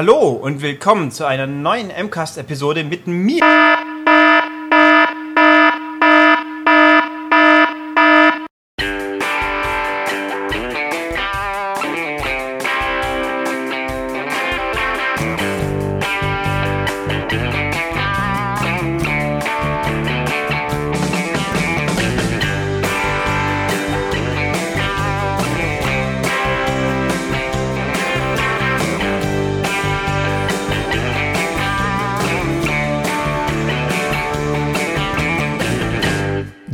Hallo 0.00 0.30
und 0.30 0.62
willkommen 0.62 1.10
zu 1.10 1.26
einer 1.26 1.46
neuen 1.46 1.88
MCAST-Episode 1.88 2.84
mit 2.84 3.06
mir. 3.06 3.42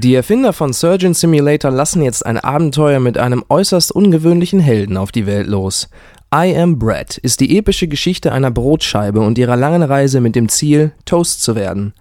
Die 0.06 0.14
Erfinder 0.14 0.52
von 0.52 0.72
Surgeon 0.72 1.14
Simulator 1.14 1.72
lassen 1.72 2.00
jetzt 2.00 2.24
ein 2.24 2.38
Abenteuer 2.38 3.00
mit 3.00 3.18
einem 3.18 3.44
äußerst 3.48 3.90
ungewöhnlichen 3.90 4.60
Helden 4.60 4.96
auf 4.96 5.10
die 5.10 5.26
Welt 5.26 5.48
los. 5.48 5.88
I 6.32 6.56
Am 6.56 6.78
Bread 6.78 7.18
ist 7.18 7.40
die 7.40 7.58
epische 7.58 7.88
Geschichte 7.88 8.30
einer 8.30 8.52
Brotscheibe 8.52 9.18
und 9.18 9.36
ihrer 9.36 9.56
langen 9.56 9.82
Reise 9.82 10.20
mit 10.20 10.36
dem 10.36 10.48
Ziel, 10.48 10.92
Toast 11.06 11.42
zu 11.42 11.56
werden. 11.56 11.92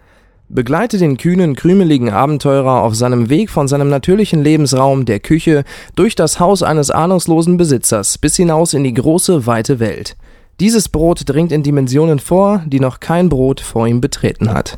Begleite 0.49 0.99
den 0.99 1.17
kühnen, 1.17 1.55
krümeligen 1.55 2.11
Abenteurer 2.11 2.83
auf 2.83 2.93
seinem 2.93 3.31
Weg 3.31 3.49
von 3.49 3.67
seinem 3.67 3.89
natürlichen 3.89 4.43
Lebensraum, 4.43 5.05
der 5.05 5.19
Küche, 5.19 5.63
durch 5.95 6.13
das 6.13 6.39
Haus 6.39 6.61
eines 6.61 6.91
ahnungslosen 6.91 7.57
Besitzers 7.57 8.19
bis 8.19 8.35
hinaus 8.35 8.75
in 8.75 8.83
die 8.83 8.93
große, 8.93 9.47
weite 9.47 9.79
Welt. 9.79 10.15
Dieses 10.59 10.89
Brot 10.89 11.23
dringt 11.25 11.51
in 11.51 11.63
Dimensionen 11.63 12.19
vor, 12.19 12.61
die 12.67 12.79
noch 12.79 12.99
kein 12.99 13.29
Brot 13.29 13.61
vor 13.61 13.87
ihm 13.87 13.99
betreten 13.99 14.53
hat. 14.53 14.77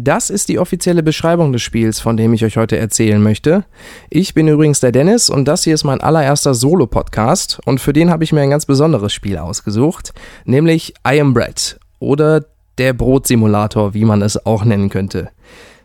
Das 0.00 0.30
ist 0.30 0.48
die 0.48 0.60
offizielle 0.60 1.02
Beschreibung 1.02 1.52
des 1.52 1.60
Spiels, 1.62 1.98
von 1.98 2.16
dem 2.16 2.32
ich 2.32 2.44
euch 2.44 2.56
heute 2.56 2.78
erzählen 2.78 3.20
möchte. 3.20 3.64
Ich 4.10 4.32
bin 4.32 4.46
übrigens 4.46 4.78
der 4.78 4.92
Dennis 4.92 5.28
und 5.28 5.46
das 5.46 5.64
hier 5.64 5.74
ist 5.74 5.82
mein 5.82 6.00
allererster 6.00 6.54
Solo-Podcast 6.54 7.58
und 7.64 7.80
für 7.80 7.92
den 7.92 8.08
habe 8.08 8.22
ich 8.22 8.32
mir 8.32 8.40
ein 8.40 8.50
ganz 8.50 8.64
besonderes 8.64 9.12
Spiel 9.12 9.38
ausgesucht, 9.38 10.14
nämlich 10.44 10.94
I 11.04 11.20
Am 11.20 11.34
Bread 11.34 11.80
oder 11.98 12.44
der 12.78 12.92
Brotsimulator, 12.92 13.92
wie 13.92 14.04
man 14.04 14.22
es 14.22 14.46
auch 14.46 14.64
nennen 14.64 14.88
könnte. 14.88 15.30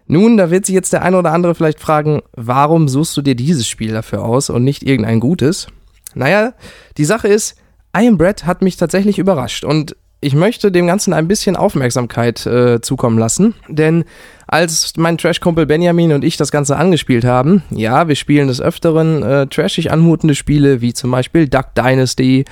Nun, 0.06 0.38
da 0.38 0.52
wird 0.52 0.68
sich 0.68 0.76
jetzt 0.76 0.94
der 0.94 1.02
eine 1.02 1.18
oder 1.18 1.32
andere 1.32 1.56
vielleicht 1.56 1.80
fragen, 1.80 2.22
warum 2.34 2.88
suchst 2.88 3.18
du 3.18 3.24
dir 3.24 3.34
dieses 3.34 3.68
Spiel 3.68 3.94
dafür 3.94 4.24
aus 4.24 4.52
und 4.52 4.64
nicht 4.64 4.84
irgendein 4.84 5.22
gutes? 5.22 5.66
Naja, 6.14 6.54
die 6.98 7.06
Sache 7.06 7.30
ist, 7.30 7.56
I 7.98 8.08
Am 8.08 8.20
Bread 8.20 8.46
hat 8.46 8.62
mich 8.62 8.78
tatsächlich 8.78 9.18
überrascht 9.18 9.66
und 9.66 9.96
ich 10.24 10.36
möchte 10.36 10.72
dem 10.72 10.88
Ganzen 10.88 11.14
ein 11.14 11.28
bisschen 11.28 11.56
Aufmerksamkeit 11.56 12.46
äh, 12.46 12.82
zukommen 12.82 13.18
lassen, 13.18 13.54
denn 13.68 14.06
als 14.48 14.94
mein 14.98 15.18
Trash-Kumpel 15.18 15.66
Benjamin 15.66 16.14
und 16.14 16.24
ich 16.24 16.38
das 16.38 16.52
Ganze 16.52 16.78
angespielt 16.78 17.26
haben, 17.26 17.64
ja, 17.70 18.08
wir 18.08 18.16
spielen 18.16 18.48
des 18.48 18.62
Öfteren 18.62 19.22
äh, 19.22 19.48
trashig 19.48 19.92
anmutende 19.92 20.36
Spiele 20.36 20.82
wie 20.82 20.94
zum 20.94 21.12
Beispiel 21.12 21.48
Duck 21.48 21.76
Dynasty 21.76 22.46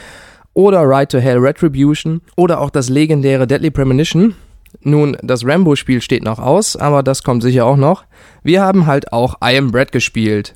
oder 0.54 0.82
Ride 0.82 1.08
to 1.08 1.18
Hell 1.20 1.38
Retribution 1.38 2.22
oder 2.36 2.60
auch 2.60 2.70
das 2.70 2.90
legendäre 2.90 3.48
Deadly 3.48 3.72
Premonition. 3.72 4.36
Nun, 4.82 5.18
das 5.22 5.46
Rambo-Spiel 5.46 6.02
steht 6.02 6.24
noch 6.24 6.40
aus, 6.40 6.76
aber 6.76 7.04
das 7.04 7.24
kommt 7.24 7.44
sicher 7.44 7.66
auch 7.66 7.78
noch. 7.78 8.06
Wir 8.44 8.62
haben 8.62 8.88
halt 8.88 9.12
auch 9.14 9.36
I 9.44 9.58
Am 9.58 9.72
Bread 9.72 9.92
gespielt. 9.92 10.54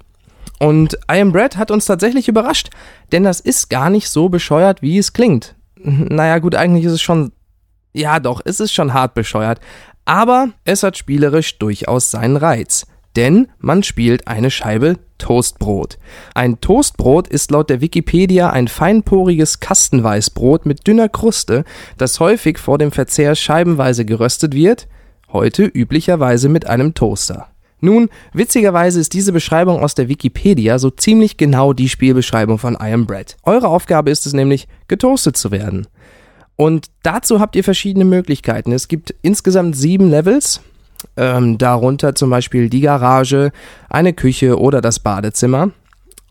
Und 0.60 0.96
I 1.12 1.20
Am 1.20 1.32
Bread 1.32 1.58
hat 1.58 1.70
uns 1.70 1.86
tatsächlich 1.86 2.28
überrascht, 2.28 2.70
denn 3.12 3.24
das 3.24 3.40
ist 3.40 3.70
gar 3.70 3.90
nicht 3.90 4.10
so 4.10 4.30
bescheuert, 4.30 4.82
wie 4.82 4.98
es 4.98 5.12
klingt 5.12 5.56
naja 5.86 6.40
gut, 6.40 6.56
eigentlich 6.56 6.86
ist 6.86 6.94
es 6.94 7.02
schon, 7.02 7.32
ja 7.94 8.20
doch, 8.20 8.42
es 8.44 8.60
ist 8.60 8.74
schon 8.74 8.94
hart 8.94 9.14
bescheuert, 9.14 9.60
aber 10.06 10.50
es 10.64 10.84
hat 10.84 10.98
spielerisch 10.98 11.58
durchaus 11.60 12.12
seinen 12.12 12.38
Reiz. 12.38 12.86
Denn 13.16 13.48
man 13.60 13.82
spielt 13.82 14.28
eine 14.28 14.52
Scheibe 14.52 14.98
Toastbrot. 15.18 15.98
Ein 16.34 16.60
Toastbrot 16.60 17.30
ist 17.30 17.50
laut 17.52 17.70
der 17.70 17.80
Wikipedia 17.80 18.50
ein 18.50 18.68
feinporiges 18.68 19.62
Kastenweißbrot 19.62 20.66
mit 20.66 20.86
dünner 20.86 21.08
Kruste, 21.08 21.64
das 21.98 22.20
häufig 22.20 22.58
vor 22.58 22.78
dem 22.78 22.92
Verzehr 22.92 23.36
scheibenweise 23.36 24.04
geröstet 24.04 24.54
wird, 24.54 24.90
heute 25.32 25.64
üblicherweise 25.64 26.50
mit 26.50 26.68
einem 26.68 26.94
Toaster. 26.94 27.55
Nun, 27.82 28.10
witzigerweise 28.34 29.00
ist 29.00 29.14
diese 29.14 29.32
Beschreibung 29.32 29.84
aus 29.84 29.96
der 29.96 30.08
Wikipedia 30.08 30.80
so 30.80 30.90
ziemlich 30.90 31.38
genau 31.38 31.74
die 31.74 31.90
Spielbeschreibung 31.90 32.58
von 32.58 32.76
I 32.76 32.94
Am 32.94 33.06
Bread. 33.06 33.38
Eure 33.44 33.68
Aufgabe 33.68 34.12
ist 34.12 34.26
es 34.26 34.34
nämlich, 34.34 34.68
getoastet 34.88 35.38
zu 35.38 35.52
werden. 35.52 35.88
Und 36.56 36.88
dazu 37.04 37.40
habt 37.40 37.56
ihr 37.56 37.64
verschiedene 37.64 38.06
Möglichkeiten. 38.06 38.72
Es 38.72 38.88
gibt 38.88 39.14
insgesamt 39.22 39.76
sieben 39.76 40.10
Levels, 40.10 40.62
ähm, 41.18 41.58
darunter 41.58 42.16
zum 42.16 42.30
Beispiel 42.30 42.70
die 42.70 42.82
Garage, 42.82 43.52
eine 43.90 44.14
Küche 44.14 44.60
oder 44.60 44.82
das 44.82 45.00
Badezimmer. 45.00 45.72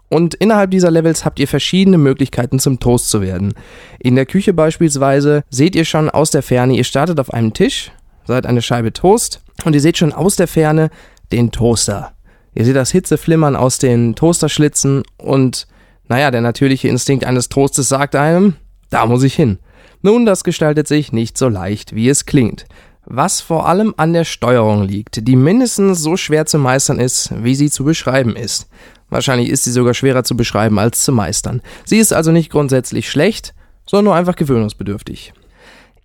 Und 0.08 0.34
innerhalb 0.34 0.70
dieser 0.70 0.90
Levels 0.90 1.24
habt 1.24 1.38
ihr 1.40 1.48
verschiedene 1.48 1.98
Möglichkeiten 1.98 2.58
zum 2.58 2.78
Toast 2.78 3.10
zu 3.10 3.20
werden. 3.20 3.54
In 3.98 4.14
der 4.14 4.26
Küche 4.26 4.52
beispielsweise 4.52 5.42
seht 5.50 5.74
ihr 5.74 5.84
schon 5.84 6.08
aus 6.08 6.30
der 6.30 6.42
Ferne, 6.42 6.76
ihr 6.76 6.84
startet 6.84 7.18
auf 7.20 7.32
einem 7.32 7.52
Tisch, 7.52 7.90
seid 8.24 8.46
eine 8.46 8.62
Scheibe 8.62 8.92
Toast 8.92 9.42
und 9.64 9.74
ihr 9.74 9.80
seht 9.80 9.98
schon 9.98 10.12
aus 10.12 10.36
der 10.36 10.46
Ferne, 10.46 10.90
den 11.34 11.50
Toaster. 11.50 12.12
Ihr 12.54 12.64
seht 12.64 12.76
das 12.76 12.92
Hitzeflimmern 12.92 13.56
aus 13.56 13.78
den 13.78 14.14
Toasterschlitzen 14.14 15.02
und 15.18 15.66
naja, 16.06 16.30
der 16.30 16.42
natürliche 16.42 16.88
Instinkt 16.88 17.24
eines 17.24 17.48
Toastes 17.48 17.88
sagt 17.88 18.14
einem, 18.14 18.54
da 18.90 19.06
muss 19.06 19.24
ich 19.24 19.34
hin. 19.34 19.58
Nun, 20.00 20.26
das 20.26 20.44
gestaltet 20.44 20.86
sich 20.86 21.12
nicht 21.12 21.36
so 21.36 21.48
leicht, 21.48 21.94
wie 21.94 22.08
es 22.08 22.26
klingt. 22.26 22.66
Was 23.06 23.40
vor 23.40 23.66
allem 23.66 23.94
an 23.96 24.12
der 24.12 24.24
Steuerung 24.24 24.84
liegt, 24.84 25.26
die 25.26 25.34
mindestens 25.36 26.00
so 26.00 26.16
schwer 26.16 26.46
zu 26.46 26.58
meistern 26.58 27.00
ist, 27.00 27.32
wie 27.42 27.54
sie 27.54 27.70
zu 27.70 27.84
beschreiben 27.84 28.36
ist. 28.36 28.68
Wahrscheinlich 29.10 29.48
ist 29.48 29.64
sie 29.64 29.72
sogar 29.72 29.94
schwerer 29.94 30.22
zu 30.22 30.36
beschreiben 30.36 30.78
als 30.78 31.04
zu 31.04 31.12
meistern. 31.12 31.62
Sie 31.84 31.98
ist 31.98 32.12
also 32.12 32.32
nicht 32.32 32.50
grundsätzlich 32.50 33.10
schlecht, 33.10 33.54
sondern 33.86 34.04
nur 34.04 34.14
einfach 34.14 34.36
gewöhnungsbedürftig. 34.36 35.32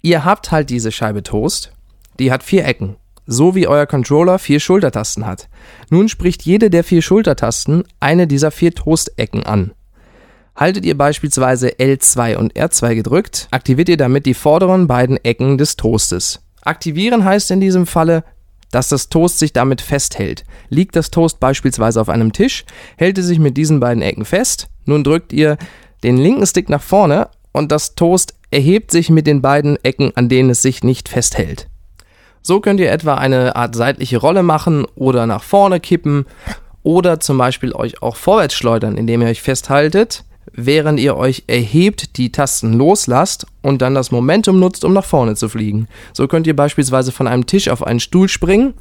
Ihr 0.01 0.25
habt 0.25 0.51
halt 0.51 0.69
diese 0.69 0.91
Scheibe 0.91 1.23
Toast, 1.23 1.71
die 2.17 2.31
hat 2.31 2.43
vier 2.43 2.65
Ecken 2.65 2.95
so 3.29 3.53
wie 3.53 3.67
euer 3.67 3.85
Controller 3.85 4.39
vier 4.39 4.59
Schultertasten 4.59 5.25
hat. 5.25 5.47
Nun 5.91 6.09
spricht 6.09 6.41
jede 6.43 6.71
der 6.71 6.83
vier 6.83 7.03
Schultertasten 7.03 7.83
eine 7.99 8.25
dieser 8.25 8.49
vier 8.49 8.73
Toastecken 8.73 9.43
an. 9.43 9.71
Haltet 10.55 10.83
ihr 10.83 10.97
beispielsweise 10.97 11.69
L2 11.69 12.35
und 12.35 12.53
R2 12.53 12.95
gedrückt, 12.95 13.47
aktiviert 13.51 13.87
ihr 13.87 13.97
damit 13.97 14.25
die 14.25 14.33
vorderen 14.33 14.87
beiden 14.87 15.23
Ecken 15.23 15.57
des 15.57 15.77
Toastes. 15.77 16.41
Aktivieren 16.63 17.23
heißt 17.23 17.51
in 17.51 17.61
diesem 17.61 17.85
Falle, 17.85 18.23
dass 18.71 18.89
das 18.89 19.09
Toast 19.09 19.39
sich 19.39 19.53
damit 19.53 19.79
festhält. 19.79 20.43
Liegt 20.69 20.95
das 20.95 21.11
Toast 21.11 21.39
beispielsweise 21.39 22.01
auf 22.01 22.09
einem 22.09 22.33
Tisch, 22.33 22.65
hält 22.97 23.17
es 23.19 23.27
sich 23.27 23.39
mit 23.39 23.57
diesen 23.57 23.79
beiden 23.79 24.01
Ecken 24.01 24.25
fest. 24.25 24.67
Nun 24.85 25.03
drückt 25.03 25.33
ihr 25.33 25.57
den 26.03 26.17
linken 26.17 26.45
Stick 26.45 26.67
nach 26.67 26.81
vorne 26.81 27.29
und 27.51 27.71
das 27.71 27.95
Toast 27.95 28.33
erhebt 28.51 28.91
sich 28.91 29.09
mit 29.09 29.27
den 29.27 29.41
beiden 29.41 29.77
Ecken, 29.83 30.11
an 30.15 30.29
denen 30.29 30.49
es 30.49 30.61
sich 30.61 30.83
nicht 30.83 31.09
festhält. 31.09 31.68
So 32.41 32.59
könnt 32.59 32.79
ihr 32.79 32.91
etwa 32.91 33.15
eine 33.15 33.55
Art 33.55 33.75
seitliche 33.75 34.17
Rolle 34.17 34.43
machen 34.43 34.85
oder 34.95 35.25
nach 35.25 35.43
vorne 35.43 35.79
kippen 35.79 36.25
oder 36.83 37.19
zum 37.19 37.37
Beispiel 37.37 37.73
euch 37.73 38.01
auch 38.01 38.15
vorwärts 38.15 38.55
schleudern, 38.55 38.97
indem 38.97 39.21
ihr 39.21 39.27
euch 39.27 39.41
festhaltet, 39.41 40.23
während 40.53 40.99
ihr 40.99 41.17
euch 41.17 41.43
erhebt, 41.47 42.17
die 42.17 42.31
Tasten 42.31 42.73
loslasst 42.73 43.45
und 43.61 43.81
dann 43.81 43.95
das 43.95 44.11
Momentum 44.11 44.59
nutzt, 44.59 44.85
um 44.85 44.93
nach 44.93 45.05
vorne 45.05 45.35
zu 45.35 45.49
fliegen. 45.49 45.87
So 46.13 46.27
könnt 46.27 46.47
ihr 46.47 46.55
beispielsweise 46.55 47.11
von 47.11 47.27
einem 47.27 47.45
Tisch 47.45 47.69
auf 47.69 47.85
einen 47.85 47.99
Stuhl 47.99 48.29
springen 48.29 48.73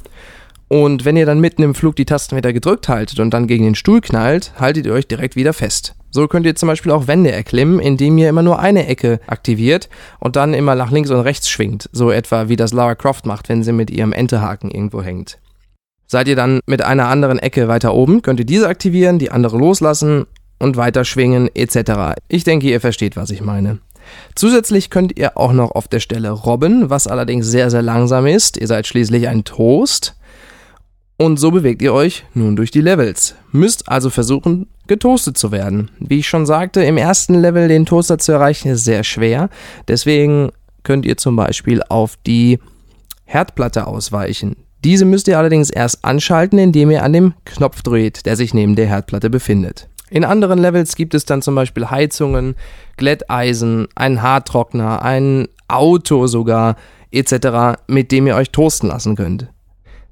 und 0.68 1.04
wenn 1.04 1.16
ihr 1.16 1.26
dann 1.26 1.40
mitten 1.40 1.62
im 1.62 1.74
Flug 1.74 1.96
die 1.96 2.04
Tasten 2.04 2.36
wieder 2.36 2.52
gedrückt 2.52 2.88
haltet 2.88 3.20
und 3.20 3.30
dann 3.30 3.46
gegen 3.46 3.64
den 3.64 3.74
Stuhl 3.74 4.00
knallt, 4.00 4.52
haltet 4.58 4.86
ihr 4.86 4.92
euch 4.92 5.08
direkt 5.08 5.34
wieder 5.34 5.52
fest. 5.52 5.94
So 6.10 6.26
könnt 6.26 6.46
ihr 6.46 6.54
zum 6.54 6.68
Beispiel 6.68 6.92
auch 6.92 7.06
Wände 7.06 7.32
erklimmen, 7.32 7.80
indem 7.80 8.16
ihr 8.18 8.28
immer 8.28 8.42
nur 8.42 8.58
eine 8.58 8.86
Ecke 8.86 9.20
aktiviert 9.26 9.88
und 10.18 10.36
dann 10.36 10.54
immer 10.54 10.74
nach 10.74 10.90
links 10.90 11.10
und 11.10 11.20
rechts 11.20 11.48
schwingt. 11.48 11.88
So 11.92 12.10
etwa 12.10 12.48
wie 12.48 12.56
das 12.56 12.72
Lara 12.72 12.94
Croft 12.94 13.26
macht, 13.26 13.48
wenn 13.48 13.62
sie 13.62 13.72
mit 13.72 13.90
ihrem 13.90 14.12
Entehaken 14.12 14.70
irgendwo 14.70 15.02
hängt. 15.02 15.38
Seid 16.06 16.26
ihr 16.28 16.36
dann 16.36 16.60
mit 16.66 16.82
einer 16.82 17.08
anderen 17.08 17.38
Ecke 17.38 17.68
weiter 17.68 17.94
oben, 17.94 18.22
könnt 18.22 18.40
ihr 18.40 18.46
diese 18.46 18.68
aktivieren, 18.68 19.18
die 19.18 19.30
andere 19.30 19.58
loslassen 19.58 20.26
und 20.58 20.76
weiter 20.78 21.04
schwingen 21.04 21.50
etc. 21.54 22.14
Ich 22.28 22.44
denke, 22.44 22.68
ihr 22.68 22.80
versteht, 22.80 23.16
was 23.16 23.30
ich 23.30 23.42
meine. 23.42 23.78
Zusätzlich 24.34 24.88
könnt 24.88 25.18
ihr 25.18 25.36
auch 25.36 25.52
noch 25.52 25.72
auf 25.72 25.86
der 25.86 26.00
Stelle 26.00 26.30
robben, 26.30 26.88
was 26.88 27.06
allerdings 27.06 27.46
sehr, 27.46 27.70
sehr 27.70 27.82
langsam 27.82 28.26
ist. 28.26 28.56
Ihr 28.56 28.66
seid 28.66 28.86
schließlich 28.86 29.28
ein 29.28 29.44
Toast. 29.44 30.17
Und 31.20 31.38
so 31.38 31.50
bewegt 31.50 31.82
ihr 31.82 31.92
euch 31.92 32.24
nun 32.32 32.54
durch 32.54 32.70
die 32.70 32.80
Levels. 32.80 33.34
Müsst 33.50 33.88
also 33.88 34.08
versuchen, 34.08 34.68
getoastet 34.86 35.36
zu 35.36 35.50
werden. 35.50 35.90
Wie 35.98 36.20
ich 36.20 36.28
schon 36.28 36.46
sagte, 36.46 36.84
im 36.84 36.96
ersten 36.96 37.34
Level 37.34 37.66
den 37.66 37.86
Toaster 37.86 38.18
zu 38.18 38.30
erreichen 38.30 38.68
ist 38.68 38.84
sehr 38.84 39.02
schwer. 39.02 39.50
Deswegen 39.88 40.50
könnt 40.84 41.04
ihr 41.04 41.16
zum 41.16 41.34
Beispiel 41.34 41.82
auf 41.88 42.16
die 42.24 42.60
Herdplatte 43.24 43.88
ausweichen. 43.88 44.56
Diese 44.84 45.04
müsst 45.04 45.26
ihr 45.26 45.38
allerdings 45.38 45.70
erst 45.70 46.04
anschalten, 46.04 46.56
indem 46.60 46.92
ihr 46.92 47.02
an 47.02 47.12
dem 47.12 47.34
Knopf 47.44 47.82
dreht, 47.82 48.24
der 48.24 48.36
sich 48.36 48.54
neben 48.54 48.76
der 48.76 48.86
Herdplatte 48.86 49.28
befindet. 49.28 49.88
In 50.10 50.24
anderen 50.24 50.60
Levels 50.60 50.94
gibt 50.94 51.14
es 51.14 51.24
dann 51.24 51.42
zum 51.42 51.56
Beispiel 51.56 51.90
Heizungen, 51.90 52.54
Glätteisen, 52.96 53.88
einen 53.96 54.22
Haartrockner, 54.22 55.02
ein 55.02 55.48
Auto 55.66 56.28
sogar 56.28 56.76
etc., 57.10 57.82
mit 57.88 58.12
dem 58.12 58.28
ihr 58.28 58.36
euch 58.36 58.50
toasten 58.50 58.86
lassen 58.86 59.16
könnt. 59.16 59.48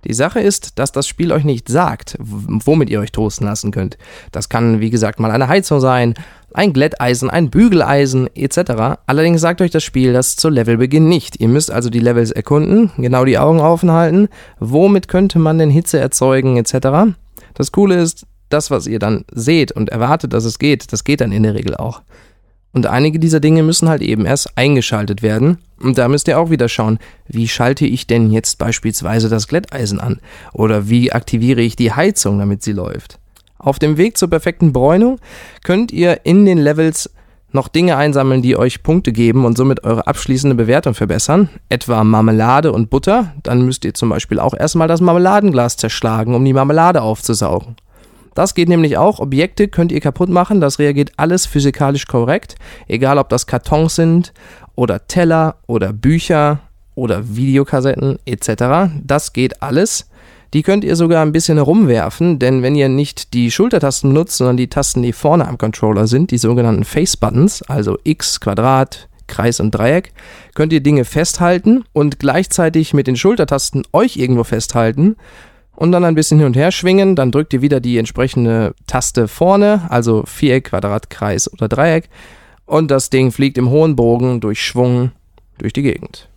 Die 0.07 0.15
Sache 0.15 0.41
ist, 0.41 0.79
dass 0.79 0.93
das 0.93 1.09
Spiel 1.09 1.33
euch 1.33 1.43
nicht 1.43 1.69
sagt, 1.69 2.17
womit 2.21 2.91
ihr 2.91 3.01
euch 3.01 3.11
toasten 3.11 3.45
lassen 3.45 3.73
könnt. 3.73 3.99
Das 4.31 4.49
kann, 4.49 4.81
wie 4.81 4.91
gesagt, 4.91 5.19
mal 5.19 5.33
eine 5.33 5.49
Heizung 5.49 5.81
sein, 5.81 6.15
ein 6.55 6.73
Glätteisen, 6.73 7.29
ein 7.29 7.51
Bügeleisen 7.51 8.29
etc. 8.37 9.01
Allerdings 9.07 9.41
sagt 9.41 9.61
euch 9.61 9.73
das 9.73 9.83
Spiel 9.83 10.13
das 10.13 10.37
zu 10.37 10.49
Levelbeginn 10.49 11.09
nicht. 11.09 11.41
Ihr 11.41 11.49
müsst 11.49 11.73
also 11.73 11.91
die 11.91 11.99
Levels 11.99 12.31
erkunden, 12.31 12.93
genau 12.97 13.25
die 13.25 13.39
Augen 13.39 13.59
offen 13.59 13.91
halten, 13.91 14.29
womit 14.61 15.09
könnte 15.09 15.41
man 15.41 15.59
denn 15.59 15.71
Hitze 15.71 15.99
erzeugen 15.99 16.57
etc. 16.57 17.15
Das 17.55 17.73
Coole 17.73 18.01
ist, 18.01 18.27
das, 18.49 18.71
was 18.71 18.87
ihr 18.87 19.01
dann 19.01 19.25
seht 19.33 19.73
und 19.73 19.89
erwartet, 19.89 20.33
dass 20.33 20.45
es 20.45 20.61
geht, 20.61 20.93
das 20.93 21.03
geht 21.03 21.21
dann 21.21 21.33
in 21.33 21.43
der 21.43 21.55
Regel 21.55 21.75
auch. 21.75 22.03
Und 22.73 22.87
einige 22.87 23.19
dieser 23.19 23.41
Dinge 23.41 23.63
müssen 23.63 23.89
halt 23.89 24.03
eben 24.03 24.27
erst 24.27 24.57
eingeschaltet 24.59 25.23
werden. 25.23 25.59
Und 25.81 25.99
da 25.99 26.09
müsst 26.09 26.29
ihr 26.29 26.39
auch 26.39 26.51
wieder 26.51 26.69
schauen, 26.69 26.99
wie 27.27 27.49
schalte 27.49 27.87
ich 27.87 28.07
denn 28.07 28.31
jetzt 28.31 28.59
beispielsweise 28.59 29.29
das 29.29 29.49
Glätteisen 29.49 29.99
an? 29.99 30.21
Oder 30.53 30.89
wie 30.89 31.13
aktiviere 31.13 31.63
ich 31.63 31.77
die 31.77 31.93
Heizung, 31.93 32.39
damit 32.39 32.63
sie 32.63 32.73
läuft? 32.73 33.19
Auf 33.59 33.79
dem 33.79 33.97
Weg 33.97 34.19
zur 34.19 34.29
perfekten 34.29 34.73
Bräunung 34.73 35.19
könnt 35.65 35.91
ihr 35.91 36.21
in 36.25 36.45
den 36.45 36.59
Levels 36.59 37.11
noch 37.53 37.69
Dinge 37.69 37.97
einsammeln, 37.97 38.43
die 38.43 38.57
euch 38.57 38.83
Punkte 38.83 39.13
geben 39.13 39.45
und 39.45 39.57
somit 39.57 39.83
eure 39.85 40.07
abschließende 40.07 40.55
Bewertung 40.55 40.95
verbessern, 40.95 41.49
etwa 41.69 42.05
Marmelade 42.05 42.73
und 42.73 42.91
Butter, 42.91 43.33
dann 43.43 43.63
müsst 43.63 43.85
ihr 43.85 43.95
zum 43.95 44.11
Beispiel 44.11 44.39
auch 44.39 44.55
erstmal 44.55 44.89
das 44.89 45.01
Marmeladenglas 45.01 45.77
zerschlagen, 45.77 46.35
um 46.35 46.45
die 46.45 46.53
Marmelade 46.53 47.03
aufzusaugen. 47.03 47.77
Das 48.37 48.55
geht 48.55 48.69
nämlich 48.69 48.99
auch. 48.99 49.19
Objekte 49.19 49.67
könnt 49.67 49.91
ihr 49.91 50.01
kaputt 50.01 50.29
machen. 50.29 50.61
Das 50.61 50.79
reagiert 50.79 51.13
alles 51.17 51.47
physikalisch 51.47 52.07
korrekt. 52.07 52.57
Egal 52.87 53.17
ob 53.17 53.31
das 53.31 53.47
Kartons 53.47 53.97
sind 53.97 54.35
oder 54.75 55.07
Teller 55.09 55.57
oder 55.67 55.95
Bücher 55.95 56.61
oder 56.95 57.35
Videokassetten 57.35 58.19
etc. 58.27 58.93
Das 59.03 59.33
geht 59.33 59.63
alles. 59.63 60.11
Die 60.53 60.63
könnt 60.63 60.85
ihr 60.85 60.97
sogar 60.97 61.23
ein 61.23 61.33
bisschen 61.33 61.57
herumwerfen, 61.57 62.39
denn 62.39 62.63
wenn 62.63 62.75
ihr 62.75 62.91
nicht 62.91 63.33
die 63.33 63.51
Schultertasten 63.51 64.11
benutzt, 64.11 64.37
sondern 64.37 64.59
die 64.59 64.69
Tasten, 64.69 65.03
die 65.03 65.15
vorne 65.15 65.49
am 65.49 65.57
Controller 65.57 66.07
sind, 66.07 66.31
die 66.31 66.39
sogenannten 66.39 66.85
Face 66.85 67.17
Buttons, 67.17 67.63
also 67.63 67.99
X, 68.05 68.39
Quadrat, 68.39 69.09
Kreis 69.29 69.61
und 69.61 69.71
Dreieck, 69.71 70.13
könnt 70.55 70.75
ihr 70.75 70.83
Dinge 70.83 71.07
festhalten 71.07 71.85
und 71.95 72.19
gleichzeitig 72.19 72.93
mit 72.93 73.07
den 73.07 73.17
Schultertasten 73.17 73.85
euch 73.93 74.19
irgendwo 74.19 74.45
festhalten 74.45 75.17
und 75.77 75.93
dann 75.93 76.05
ein 76.05 76.15
bisschen 76.15 76.39
hin 76.39 76.47
und 76.47 76.57
her 76.57 76.73
schwingen. 76.73 77.15
Dann 77.15 77.31
drückt 77.31 77.53
ihr 77.53 77.63
wieder 77.63 77.81
die 77.81 77.99
entsprechende 77.99 78.75
Taste 78.87 79.29
vorne, 79.29 79.87
also 79.89 80.25
Viereck, 80.27 80.65
Quadrat, 80.71 81.11
Kreis 81.11 81.53
oder 81.53 81.69
Dreieck. 81.69 82.09
Und 82.65 82.91
das 82.91 83.11
Ding 83.11 83.31
fliegt 83.31 83.59
im 83.59 83.71
hohen 83.71 83.95
Bogen 83.95 84.41
durch 84.41 84.61
Schwung 84.61 85.13
durch 85.59 85.73
die 85.73 85.83
Gegend. 85.83 86.29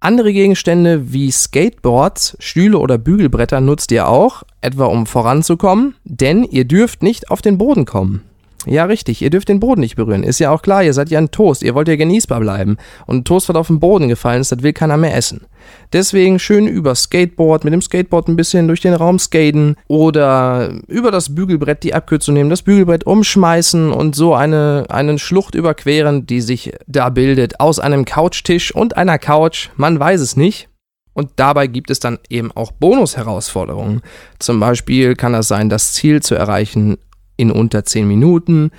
Andere 0.00 0.32
Gegenstände 0.32 1.12
wie 1.12 1.30
Skateboards, 1.30 2.36
Stühle 2.40 2.78
oder 2.78 2.98
Bügelbretter 2.98 3.60
nutzt 3.60 3.92
ihr 3.92 4.08
auch, 4.08 4.42
etwa 4.60 4.86
um 4.86 5.06
voranzukommen, 5.06 5.94
denn 6.02 6.42
ihr 6.42 6.64
dürft 6.64 7.04
nicht 7.04 7.30
auf 7.30 7.40
den 7.40 7.56
Boden 7.56 7.84
kommen. 7.84 8.22
Ja, 8.66 8.84
richtig, 8.84 9.20
ihr 9.22 9.30
dürft 9.30 9.48
den 9.48 9.60
Boden 9.60 9.80
nicht 9.80 9.96
berühren. 9.96 10.22
Ist 10.22 10.38
ja 10.38 10.50
auch 10.50 10.62
klar, 10.62 10.84
ihr 10.84 10.92
seid 10.92 11.10
ja 11.10 11.18
ein 11.18 11.30
Toast, 11.30 11.62
ihr 11.62 11.74
wollt 11.74 11.88
ja 11.88 11.96
genießbar 11.96 12.40
bleiben. 12.40 12.76
Und 13.06 13.18
ein 13.18 13.24
Toast, 13.24 13.48
was 13.48 13.56
auf 13.56 13.66
den 13.66 13.80
Boden 13.80 14.08
gefallen 14.08 14.40
ist, 14.40 14.52
das 14.52 14.62
will 14.62 14.72
keiner 14.72 14.96
mehr 14.96 15.16
essen. 15.16 15.46
Deswegen 15.92 16.38
schön 16.38 16.66
über 16.66 16.94
Skateboard, 16.94 17.64
mit 17.64 17.72
dem 17.72 17.82
Skateboard 17.82 18.28
ein 18.28 18.36
bisschen 18.36 18.68
durch 18.68 18.80
den 18.80 18.94
Raum 18.94 19.18
skaten 19.18 19.76
oder 19.88 20.72
über 20.86 21.10
das 21.10 21.34
Bügelbrett 21.34 21.82
die 21.82 21.94
Abkürzung 21.94 22.34
nehmen, 22.34 22.50
das 22.50 22.62
Bügelbrett 22.62 23.04
umschmeißen 23.04 23.92
und 23.92 24.14
so 24.14 24.34
eine, 24.34 24.86
einen 24.88 25.18
Schlucht 25.18 25.54
überqueren, 25.54 26.26
die 26.26 26.40
sich 26.40 26.72
da 26.86 27.10
bildet 27.10 27.60
aus 27.60 27.78
einem 27.78 28.04
Couchtisch 28.04 28.74
und 28.74 28.96
einer 28.96 29.18
Couch, 29.18 29.70
man 29.76 29.98
weiß 29.98 30.20
es 30.20 30.36
nicht. 30.36 30.68
Und 31.14 31.32
dabei 31.36 31.66
gibt 31.66 31.90
es 31.90 32.00
dann 32.00 32.18
eben 32.30 32.52
auch 32.52 32.72
Bonus-Herausforderungen. 32.72 34.00
Zum 34.38 34.60
Beispiel 34.60 35.14
kann 35.14 35.34
das 35.34 35.46
sein, 35.48 35.68
das 35.68 35.92
Ziel 35.92 36.22
zu 36.22 36.34
erreichen 36.34 36.96
in 37.36 37.50
unter 37.50 37.84
10 37.84 38.06
Minuten 38.06 38.70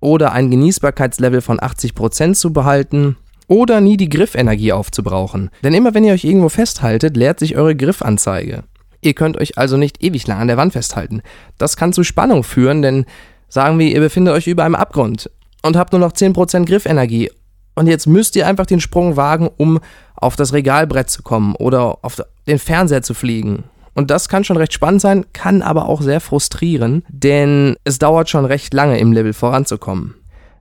oder 0.00 0.32
ein 0.32 0.50
Genießbarkeitslevel 0.50 1.40
von 1.40 1.58
80% 1.58 2.34
zu 2.34 2.52
behalten 2.52 3.16
oder 3.48 3.80
nie 3.80 3.96
die 3.96 4.08
Griffenergie 4.08 4.72
aufzubrauchen. 4.72 5.50
Denn 5.64 5.74
immer 5.74 5.94
wenn 5.94 6.04
ihr 6.04 6.12
euch 6.12 6.24
irgendwo 6.24 6.48
festhaltet, 6.48 7.16
leert 7.16 7.38
sich 7.40 7.56
eure 7.56 7.74
Griffanzeige. 7.74 8.64
Ihr 9.00 9.14
könnt 9.14 9.38
euch 9.38 9.58
also 9.58 9.76
nicht 9.76 10.02
ewig 10.02 10.26
lang 10.26 10.40
an 10.40 10.48
der 10.48 10.56
Wand 10.56 10.72
festhalten. 10.72 11.22
Das 11.56 11.76
kann 11.76 11.92
zu 11.92 12.04
Spannung 12.04 12.44
führen, 12.44 12.82
denn 12.82 13.06
sagen 13.48 13.78
wir, 13.78 13.86
ihr 13.86 14.00
befindet 14.00 14.34
euch 14.34 14.46
über 14.46 14.64
einem 14.64 14.74
Abgrund 14.74 15.30
und 15.62 15.76
habt 15.76 15.92
nur 15.92 16.00
noch 16.00 16.12
10% 16.12 16.66
Griffenergie. 16.66 17.30
Und 17.74 17.86
jetzt 17.86 18.06
müsst 18.06 18.34
ihr 18.34 18.46
einfach 18.46 18.66
den 18.66 18.80
Sprung 18.80 19.16
wagen, 19.16 19.48
um 19.56 19.78
auf 20.16 20.34
das 20.34 20.52
Regalbrett 20.52 21.10
zu 21.10 21.22
kommen 21.22 21.54
oder 21.54 21.98
auf 22.02 22.20
den 22.46 22.58
Fernseher 22.58 23.02
zu 23.02 23.14
fliegen 23.14 23.64
und 23.98 24.12
das 24.12 24.28
kann 24.28 24.44
schon 24.44 24.56
recht 24.56 24.72
spannend 24.72 25.00
sein, 25.00 25.24
kann 25.32 25.60
aber 25.60 25.88
auch 25.88 26.02
sehr 26.02 26.20
frustrieren, 26.20 27.02
denn 27.08 27.74
es 27.82 27.98
dauert 27.98 28.28
schon 28.28 28.44
recht 28.44 28.72
lange 28.72 28.96
im 29.00 29.12
Level 29.12 29.32
voranzukommen. 29.32 30.14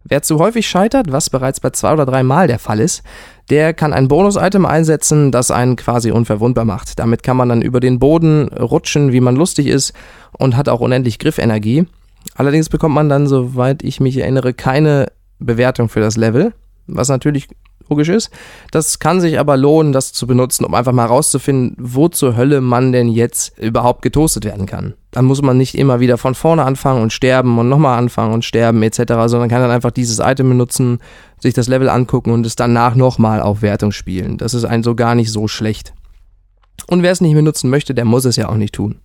Wer 0.04 0.24
zu 0.24 0.40
häufig 0.40 0.68
scheitert, 0.68 1.12
was 1.12 1.30
bereits 1.30 1.60
bei 1.60 1.70
zwei 1.70 1.94
oder 1.94 2.08
drei 2.08 2.24
Mal 2.24 2.48
der 2.48 2.58
Fall 2.58 2.80
ist, 2.80 3.04
der 3.52 3.76
kann 3.76 3.94
ein 3.94 4.08
Bonus-Item 4.08 4.66
einsetzen, 4.66 5.32
das 5.32 5.52
einen 5.52 5.76
quasi 5.76 6.10
unverwundbar 6.10 6.66
macht. 6.66 6.98
Damit 6.98 7.22
kann 7.22 7.38
man 7.38 7.50
dann 7.50 7.62
über 7.62 7.80
den 7.80 8.00
Boden 8.00 8.48
rutschen, 8.48 9.12
wie 9.14 9.22
man 9.22 9.36
lustig 9.36 9.68
ist 9.68 9.94
und 10.32 10.58
hat 10.58 10.68
auch 10.68 10.80
unendlich 10.80 11.20
Griffenergie. 11.20 11.86
Allerdings 12.34 12.70
bekommt 12.70 12.96
man 12.96 13.08
dann, 13.08 13.28
soweit 13.28 13.84
ich 13.84 14.00
mich 14.00 14.18
erinnere, 14.18 14.56
keine 14.56 15.12
Bewertung 15.38 15.90
für 15.90 16.00
das 16.00 16.18
Level, 16.18 16.54
was 16.88 17.10
natürlich 17.10 17.50
logisch 17.90 18.10
ist. 18.10 18.30
Das 18.72 19.00
kann 19.00 19.22
sich 19.22 19.40
aber 19.40 19.58
lohnen, 19.58 19.94
das 19.94 20.14
zu 20.14 20.28
benutzen, 20.28 20.66
um 20.66 20.74
einfach 20.74 20.92
mal 20.92 21.06
rauszufinden, 21.06 21.76
wo 21.80 22.08
zur 22.08 22.36
Hölle 22.36 22.62
man 22.62 22.92
denn 22.92 23.10
jetzt 23.10 23.58
überhaupt 23.60 24.02
getoastet 24.02 24.46
werden 24.46 24.66
kann. 24.66 24.94
Dann 25.12 25.26
muss 25.26 25.42
man 25.42 25.58
nicht 25.58 25.76
immer 25.76 26.00
wieder 26.00 26.18
von 26.18 26.36
vorne 26.36 26.64
anfangen 26.64 27.02
und 27.02 27.14
sterben 27.14 27.58
und 27.58 27.70
nochmal 27.70 27.98
anfangen 27.98 28.34
und 28.34 28.46
sterben 28.46 28.84
etc., 28.84 29.14
sondern 29.26 29.50
kann 29.50 29.62
dann 29.62 29.72
einfach 29.72 29.92
dieses 29.92 30.20
Item 30.20 30.50
benutzen, 30.50 31.00
sich 31.40 31.54
das 31.54 31.68
Level 31.68 31.90
angucken 31.90 32.32
und 32.32 32.46
es 32.46 32.56
danach 32.56 32.96
nochmal 32.96 33.42
auf 33.42 33.62
Wertung 33.62 33.92
spielen. 33.92 34.38
Das 34.38 34.54
ist 34.54 34.66
ein 34.66 34.84
so 34.84 34.96
gar 34.96 35.16
nicht 35.16 35.32
so 35.32 35.48
schlecht. 35.48 35.94
Und 36.88 37.04
wer 37.04 37.12
es 37.12 37.22
nicht 37.22 37.34
benutzen 37.34 37.70
möchte, 37.70 37.94
der 37.94 38.06
muss 38.06 38.26
es 38.26 38.36
ja 38.36 38.50
auch 38.50 38.56
nicht 38.56 38.76
tun. 38.76 39.00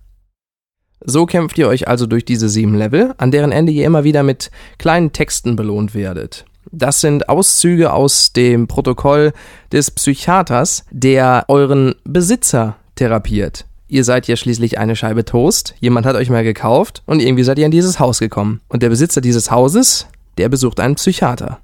So 1.05 1.25
kämpft 1.25 1.57
ihr 1.57 1.67
euch 1.67 1.87
also 1.87 2.05
durch 2.05 2.23
diese 2.23 2.47
sieben 2.47 2.75
Level, 2.75 3.13
an 3.17 3.31
deren 3.31 3.51
Ende 3.51 3.73
ihr 3.73 3.85
immer 3.85 4.05
wieder 4.05 4.23
mit 4.23 4.51
kleinen 4.77 5.11
Texten 5.11 5.55
belohnt 5.55 5.93
werdet. 5.93 6.45
Das 6.71 7.01
sind 7.01 7.29
Auszüge 7.29 7.93
aus 7.93 8.33
dem 8.33 8.67
Protokoll 8.67 9.33
des 9.71 9.91
Psychiaters, 9.91 10.85
der 10.91 11.45
euren 11.47 11.95
Besitzer 12.03 12.77
therapiert. 12.95 13.65
Ihr 13.87 14.03
seid 14.03 14.27
ja 14.27 14.35
schließlich 14.35 14.79
eine 14.79 14.95
Scheibe 14.95 15.25
Toast, 15.25 15.75
jemand 15.79 16.05
hat 16.05 16.15
euch 16.15 16.29
mal 16.29 16.43
gekauft 16.43 17.03
und 17.05 17.21
irgendwie 17.21 17.43
seid 17.43 17.59
ihr 17.59 17.65
in 17.65 17.71
dieses 17.71 17.99
Haus 17.99 18.19
gekommen. 18.19 18.61
Und 18.67 18.81
der 18.81 18.89
Besitzer 18.89 19.21
dieses 19.21 19.51
Hauses, 19.51 20.07
der 20.37 20.49
besucht 20.49 20.79
einen 20.79 20.95
Psychiater. 20.95 21.59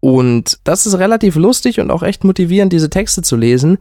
Und 0.00 0.58
das 0.64 0.86
ist 0.86 0.98
relativ 0.98 1.34
lustig 1.36 1.80
und 1.80 1.90
auch 1.90 2.02
echt 2.02 2.24
motivierend, 2.24 2.72
diese 2.72 2.90
Texte 2.90 3.22
zu 3.22 3.36
lesen, 3.36 3.78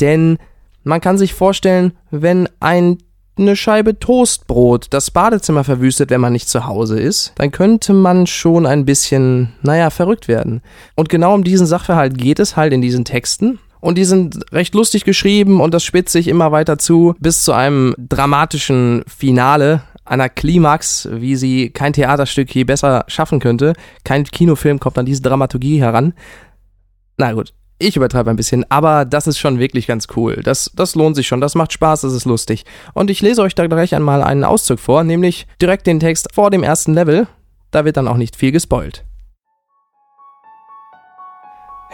denn 0.00 0.38
man 0.84 1.00
kann 1.00 1.18
sich 1.18 1.34
vorstellen, 1.34 1.92
wenn 2.10 2.48
ein 2.60 2.98
eine 3.36 3.56
Scheibe 3.56 3.98
Toastbrot 3.98 4.88
das 4.90 5.10
Badezimmer 5.10 5.64
verwüstet, 5.64 6.10
wenn 6.10 6.20
man 6.20 6.32
nicht 6.32 6.48
zu 6.48 6.66
Hause 6.66 7.00
ist, 7.00 7.32
dann 7.36 7.50
könnte 7.50 7.92
man 7.92 8.26
schon 8.26 8.66
ein 8.66 8.84
bisschen, 8.84 9.52
naja, 9.62 9.90
verrückt 9.90 10.28
werden. 10.28 10.60
Und 10.94 11.08
genau 11.08 11.34
um 11.34 11.44
diesen 11.44 11.66
Sachverhalt 11.66 12.18
geht 12.18 12.38
es 12.38 12.56
halt 12.56 12.72
in 12.72 12.82
diesen 12.82 13.04
Texten. 13.04 13.58
Und 13.80 13.98
die 13.98 14.04
sind 14.04 14.38
recht 14.52 14.74
lustig 14.74 15.04
geschrieben 15.04 15.60
und 15.60 15.74
das 15.74 15.82
spitzt 15.82 16.12
sich 16.12 16.28
immer 16.28 16.52
weiter 16.52 16.78
zu 16.78 17.16
bis 17.18 17.42
zu 17.42 17.52
einem 17.52 17.96
dramatischen 17.98 19.02
Finale, 19.08 19.82
einer 20.04 20.28
Klimax, 20.28 21.08
wie 21.10 21.34
sie 21.34 21.70
kein 21.70 21.92
Theaterstück 21.92 22.54
je 22.54 22.64
besser 22.64 23.04
schaffen 23.08 23.40
könnte. 23.40 23.72
Kein 24.04 24.24
Kinofilm 24.24 24.78
kommt 24.78 24.98
an 24.98 25.06
diese 25.06 25.22
Dramaturgie 25.22 25.80
heran. 25.80 26.14
Na 27.16 27.32
gut, 27.32 27.54
ich 27.82 27.96
übertreibe 27.96 28.30
ein 28.30 28.36
bisschen, 28.36 28.64
aber 28.70 29.04
das 29.04 29.26
ist 29.26 29.38
schon 29.38 29.58
wirklich 29.58 29.86
ganz 29.86 30.06
cool. 30.16 30.40
Das, 30.42 30.70
das 30.74 30.94
lohnt 30.94 31.16
sich 31.16 31.26
schon, 31.26 31.40
das 31.40 31.54
macht 31.54 31.72
Spaß, 31.72 32.02
das 32.02 32.12
ist 32.12 32.24
lustig. 32.24 32.64
Und 32.94 33.10
ich 33.10 33.20
lese 33.20 33.42
euch 33.42 33.54
da 33.54 33.66
gleich 33.66 33.94
einmal 33.94 34.22
einen 34.22 34.44
Auszug 34.44 34.80
vor, 34.80 35.04
nämlich 35.04 35.46
direkt 35.60 35.86
den 35.86 36.00
Text 36.00 36.28
vor 36.32 36.50
dem 36.50 36.62
ersten 36.62 36.94
Level. 36.94 37.26
Da 37.70 37.84
wird 37.84 37.96
dann 37.96 38.08
auch 38.08 38.16
nicht 38.16 38.36
viel 38.36 38.52
gespoilt. 38.52 39.04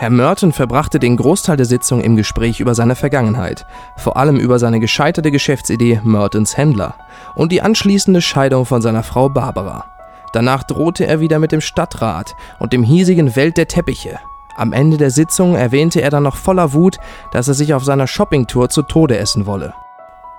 Herr 0.01 0.11
Merton 0.11 0.53
verbrachte 0.53 1.01
den 1.01 1.17
Großteil 1.17 1.57
der 1.57 1.67
Sitzung 1.67 2.01
im 2.01 2.15
Gespräch 2.15 2.61
über 2.61 2.73
seine 2.77 2.95
Vergangenheit, 2.95 3.67
vor 3.97 4.17
allem 4.17 4.37
über 4.37 4.61
seine 4.61 4.79
gescheiterte 4.79 5.33
Geschäftsidee 5.33 6.01
Mertons 6.05 6.57
Händler 6.57 6.95
und 7.35 7.51
die 7.51 7.63
anschließende 7.63 8.23
Scheidung 8.23 8.65
von 8.65 8.81
seiner 8.81 9.03
Frau 9.03 9.29
Barbara. 9.29 9.87
Danach 10.33 10.63
drohte 10.63 11.05
er 11.05 11.19
wieder 11.19 11.41
mit 11.41 11.51
dem 11.51 11.61
Stadtrat 11.61 12.37
und 12.61 12.73
dem 12.73 12.85
hiesigen 12.85 13.35
Welt 13.35 13.57
der 13.57 13.67
Teppiche, 13.67 14.21
am 14.59 14.73
Ende 14.73 14.97
der 14.97 15.11
Sitzung 15.11 15.55
erwähnte 15.55 16.01
er 16.01 16.11
dann 16.11 16.25
noch 16.25 16.37
voller 16.37 16.73
Wut, 16.73 16.99
dass 17.33 17.49
er 17.49 17.55
sich 17.55 17.75
auf 17.75 17.85
seiner 17.85 18.07
Shoppingtour 18.07 18.69
zu 18.69 18.83
Tode 18.83 19.17
essen 19.17 19.47
wolle. 19.47 19.73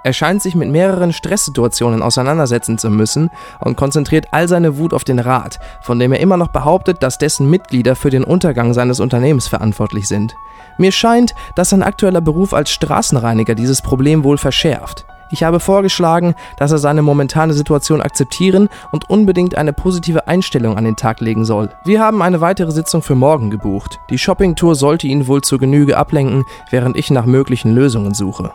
Er 0.04 0.14
scheint 0.14 0.42
sich 0.42 0.56
mit 0.56 0.70
mehreren 0.70 1.12
Stresssituationen 1.12 2.02
auseinandersetzen 2.02 2.78
zu 2.78 2.90
müssen 2.90 3.30
und 3.60 3.76
konzentriert 3.76 4.28
all 4.32 4.48
seine 4.48 4.78
Wut 4.78 4.94
auf 4.94 5.04
den 5.04 5.20
Rat, 5.20 5.60
von 5.82 6.00
dem 6.00 6.14
er 6.14 6.22
immer 6.22 6.38
noch 6.38 6.48
behauptet, 6.48 7.04
dass 7.04 7.18
dessen 7.18 7.50
Mitglieder 7.50 7.98
für 7.98 8.10
den 8.10 8.24
Untergang 8.24 8.74
seines 8.74 9.02
Unternehmens 9.02 9.50
verantwortlich 9.50 10.08
sind. 10.08 10.36
Mir 10.78 10.94
scheint, 10.94 11.36
dass 11.56 11.72
sein 11.72 11.84
aktueller 11.84 12.22
Beruf 12.22 12.54
als 12.54 12.72
Straßenreiniger 12.72 13.56
dieses 13.56 13.82
Problem 13.82 14.24
wohl 14.24 14.38
verschärft. 14.38 15.06
Ich 15.32 15.44
habe 15.44 15.60
vorgeschlagen, 15.60 16.34
dass 16.58 16.72
er 16.72 16.80
seine 16.80 17.04
momentane 17.04 17.54
Situation 17.54 18.02
akzeptieren 18.02 18.68
und 18.92 19.10
unbedingt 19.10 19.56
eine 19.56 19.74
positive 19.74 20.28
Einstellung 20.28 20.76
an 20.78 20.86
den 20.86 20.96
Tag 20.96 21.22
legen 21.22 21.46
soll. 21.46 21.70
Wir 21.86 22.02
haben 22.02 22.22
eine 22.22 22.42
weitere 22.42 22.72
Sitzung 22.72 23.04
für 23.04 23.16
morgen 23.16 23.52
gebucht. 23.52 24.00
Die 24.10 24.18
Shoppingtour 24.18 24.76
sollte 24.76 25.08
ihn 25.08 25.28
wohl 25.28 25.42
zur 25.42 25.60
Genüge 25.60 25.98
ablenken, 25.98 26.46
während 26.72 26.98
ich 26.98 27.12
nach 27.12 27.26
möglichen 27.26 27.76
Lösungen 27.76 28.14
suche. 28.14 28.52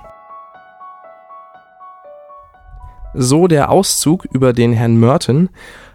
So 3.14 3.46
der 3.46 3.70
Auszug 3.70 4.24
über 4.24 4.52
den 4.52 4.72
Herrn 4.72 4.96
Merton 4.96 5.50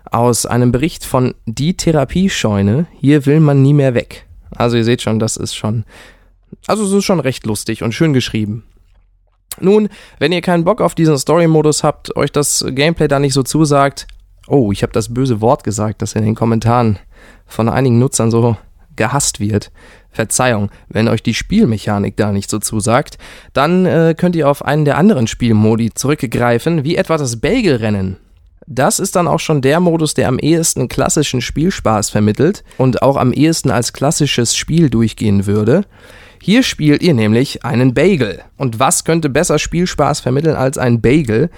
aus 0.10 0.46
einem 0.46 0.72
Bericht 0.72 1.04
von 1.04 1.36
Die 1.46 1.76
Therapiescheune. 1.76 2.88
Hier 2.98 3.26
will 3.26 3.42
man 3.42 3.62
nie 3.62 3.74
mehr 3.74 3.94
weg. 3.94 4.26
Also 4.56 4.78
ihr 4.78 4.86
seht 4.86 5.02
schon, 5.02 5.20
das 5.20 5.36
ist 5.36 5.56
schon, 5.56 5.84
also 6.68 6.86
es 6.86 6.92
ist 6.94 7.04
schon 7.04 7.20
recht 7.20 7.46
lustig 7.46 7.84
und 7.84 7.94
schön 7.94 8.14
geschrieben. 8.14 8.64
Nun, 9.60 9.90
wenn 10.20 10.32
ihr 10.32 10.42
keinen 10.42 10.64
Bock 10.64 10.82
auf 10.82 10.96
diesen 10.96 11.18
Story-Modus 11.18 11.84
habt, 11.84 12.16
euch 12.16 12.32
das 12.32 12.66
Gameplay 12.70 13.08
da 13.08 13.20
nicht 13.20 13.34
so 13.34 13.44
zusagt, 13.44 14.08
oh, 14.48 14.72
ich 14.72 14.84
habe 14.84 14.94
das 14.94 15.14
böse 15.14 15.42
Wort 15.42 15.64
gesagt, 15.64 16.02
das 16.02 16.14
in 16.14 16.24
den 16.24 16.36
Kommentaren 16.36 17.00
von 17.46 17.70
einigen 17.70 18.00
Nutzern 18.00 18.32
so 18.32 18.58
gehasst 18.96 19.40
wird. 19.40 19.72
Verzeihung, 20.12 20.70
wenn 20.88 21.08
euch 21.08 21.24
die 21.24 21.34
Spielmechanik 21.34 22.18
da 22.18 22.32
nicht 22.32 22.50
so 22.50 22.60
zusagt, 22.60 23.18
dann 23.54 23.86
äh, 23.86 24.16
könnt 24.18 24.36
ihr 24.36 24.50
auf 24.50 24.66
einen 24.66 24.86
der 24.86 24.98
anderen 24.98 25.28
Spielmodi 25.28 25.94
zurückgreifen, 25.94 26.84
wie 26.84 26.96
etwa 26.96 27.18
das 27.18 27.40
Bagelrennen. 27.40 28.18
Das 28.66 29.00
ist 29.00 29.16
dann 29.16 29.28
auch 29.28 29.40
schon 29.40 29.62
der 29.62 29.80
Modus, 29.80 30.14
der 30.14 30.28
am 30.28 30.38
ehesten 30.38 30.88
klassischen 30.88 31.42
Spielspaß 31.42 32.10
vermittelt 32.12 32.64
und 32.78 33.02
auch 33.02 33.18
am 33.18 33.34
ehesten 33.34 33.72
als 33.72 33.94
klassisches 33.94 34.56
Spiel 34.56 34.90
durchgehen 34.90 35.48
würde. 35.48 35.86
Hier 36.42 36.64
spielt 36.64 37.04
ihr 37.04 37.14
nämlich 37.14 37.66
einen 37.66 37.94
Bagel. 37.94 38.42
Und 38.58 38.80
was 38.80 39.04
könnte 39.04 39.30
besser 39.30 39.60
Spielspaß 39.60 40.22
vermitteln 40.22 40.56
als 40.56 40.78
ein 40.78 41.02
Bagel? 41.02 41.50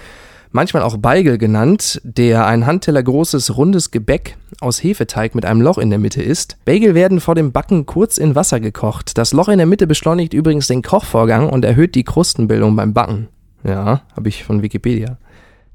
Manchmal 0.54 0.82
auch 0.82 0.98
Beigel 0.98 1.38
genannt, 1.38 1.98
der 2.04 2.46
ein 2.46 2.66
Handteller 2.66 3.02
großes 3.02 3.56
rundes 3.56 3.90
Gebäck 3.90 4.36
aus 4.60 4.82
Hefeteig 4.82 5.34
mit 5.34 5.46
einem 5.46 5.62
Loch 5.62 5.78
in 5.78 5.88
der 5.88 5.98
Mitte 5.98 6.22
ist. 6.22 6.58
Bagel 6.66 6.94
werden 6.94 7.20
vor 7.20 7.34
dem 7.34 7.52
Backen 7.52 7.86
kurz 7.86 8.18
in 8.18 8.34
Wasser 8.34 8.60
gekocht. 8.60 9.16
Das 9.16 9.32
Loch 9.32 9.48
in 9.48 9.56
der 9.56 9.66
Mitte 9.66 9.86
beschleunigt 9.86 10.34
übrigens 10.34 10.66
den 10.66 10.82
Kochvorgang 10.82 11.48
und 11.48 11.64
erhöht 11.64 11.94
die 11.94 12.04
Krustenbildung 12.04 12.76
beim 12.76 12.92
Backen. 12.92 13.28
Ja, 13.64 14.02
habe 14.14 14.28
ich 14.28 14.44
von 14.44 14.62
Wikipedia. 14.62 15.16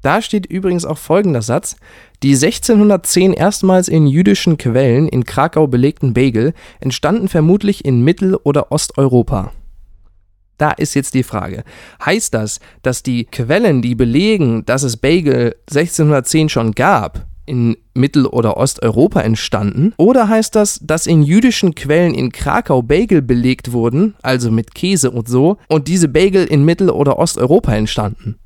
Da 0.02 0.22
steht 0.22 0.46
übrigens 0.46 0.84
auch 0.84 0.98
folgender 0.98 1.42
Satz. 1.42 1.76
Die 2.22 2.34
1610 2.34 3.32
erstmals 3.32 3.88
in 3.88 4.06
jüdischen 4.06 4.58
Quellen 4.58 5.08
in 5.08 5.24
Krakau 5.24 5.66
belegten 5.66 6.14
Bagel 6.14 6.54
entstanden 6.80 7.28
vermutlich 7.28 7.84
in 7.84 8.02
Mittel- 8.02 8.36
oder 8.36 8.70
Osteuropa. 8.70 9.52
Da 10.56 10.72
ist 10.72 10.94
jetzt 10.94 11.14
die 11.14 11.22
Frage. 11.22 11.62
Heißt 12.04 12.34
das, 12.34 12.58
dass 12.82 13.02
die 13.02 13.24
Quellen, 13.24 13.80
die 13.80 13.94
belegen, 13.94 14.64
dass 14.66 14.82
es 14.82 14.96
Bagel 14.96 15.54
1610 15.70 16.48
schon 16.48 16.72
gab, 16.72 17.26
in 17.46 17.76
Mittel- 17.94 18.26
oder 18.26 18.56
Osteuropa 18.56 19.20
entstanden? 19.20 19.94
Oder 19.96 20.28
heißt 20.28 20.54
das, 20.54 20.80
dass 20.82 21.06
in 21.06 21.22
jüdischen 21.22 21.74
Quellen 21.74 22.14
in 22.14 22.30
Krakau 22.30 22.82
Bagel 22.82 23.22
belegt 23.22 23.72
wurden, 23.72 24.14
also 24.20 24.50
mit 24.50 24.74
Käse 24.74 25.10
und 25.10 25.28
so, 25.28 25.56
und 25.68 25.88
diese 25.88 26.08
Bagel 26.08 26.44
in 26.44 26.64
Mittel- 26.64 26.90
oder 26.90 27.18
Osteuropa 27.18 27.72
entstanden? 27.74 28.38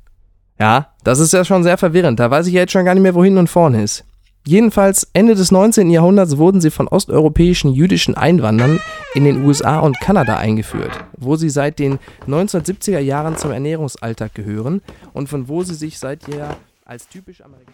Ja, 0.59 0.89
das 1.03 1.19
ist 1.19 1.33
ja 1.33 1.43
schon 1.43 1.63
sehr 1.63 1.77
verwirrend. 1.77 2.19
Da 2.19 2.29
weiß 2.29 2.47
ich 2.47 2.53
ja 2.53 2.61
jetzt 2.61 2.71
schon 2.71 2.85
gar 2.85 2.93
nicht 2.93 3.03
mehr, 3.03 3.15
wohin 3.15 3.37
und 3.37 3.49
vorne 3.49 3.83
ist. 3.83 4.05
Jedenfalls 4.45 5.07
Ende 5.13 5.35
des 5.35 5.51
19. 5.51 5.89
Jahrhunderts 5.89 6.37
wurden 6.37 6.59
sie 6.59 6.69
von 6.69 6.89
osteuropäischen 6.89 7.71
jüdischen 7.71 8.15
Einwanderern 8.15 8.81
in 9.13 9.23
den 9.23 9.45
USA 9.45 9.79
und 9.79 10.01
Kanada 10.01 10.35
eingeführt, 10.35 10.91
wo 11.15 11.37
sie 11.37 11.49
seit 11.49 11.79
den 11.79 11.97
1970er 12.27 12.99
Jahren 12.99 13.37
zum 13.37 13.51
Ernährungsalltag 13.51 14.35
gehören 14.35 14.81
und 15.13 15.29
von 15.29 15.47
wo 15.47 15.63
sie 15.63 15.75
sich 15.75 15.97
seit 15.97 16.27
jeher 16.27 16.57
als 16.83 17.07
typisch 17.07 17.41
amerikanisch 17.41 17.73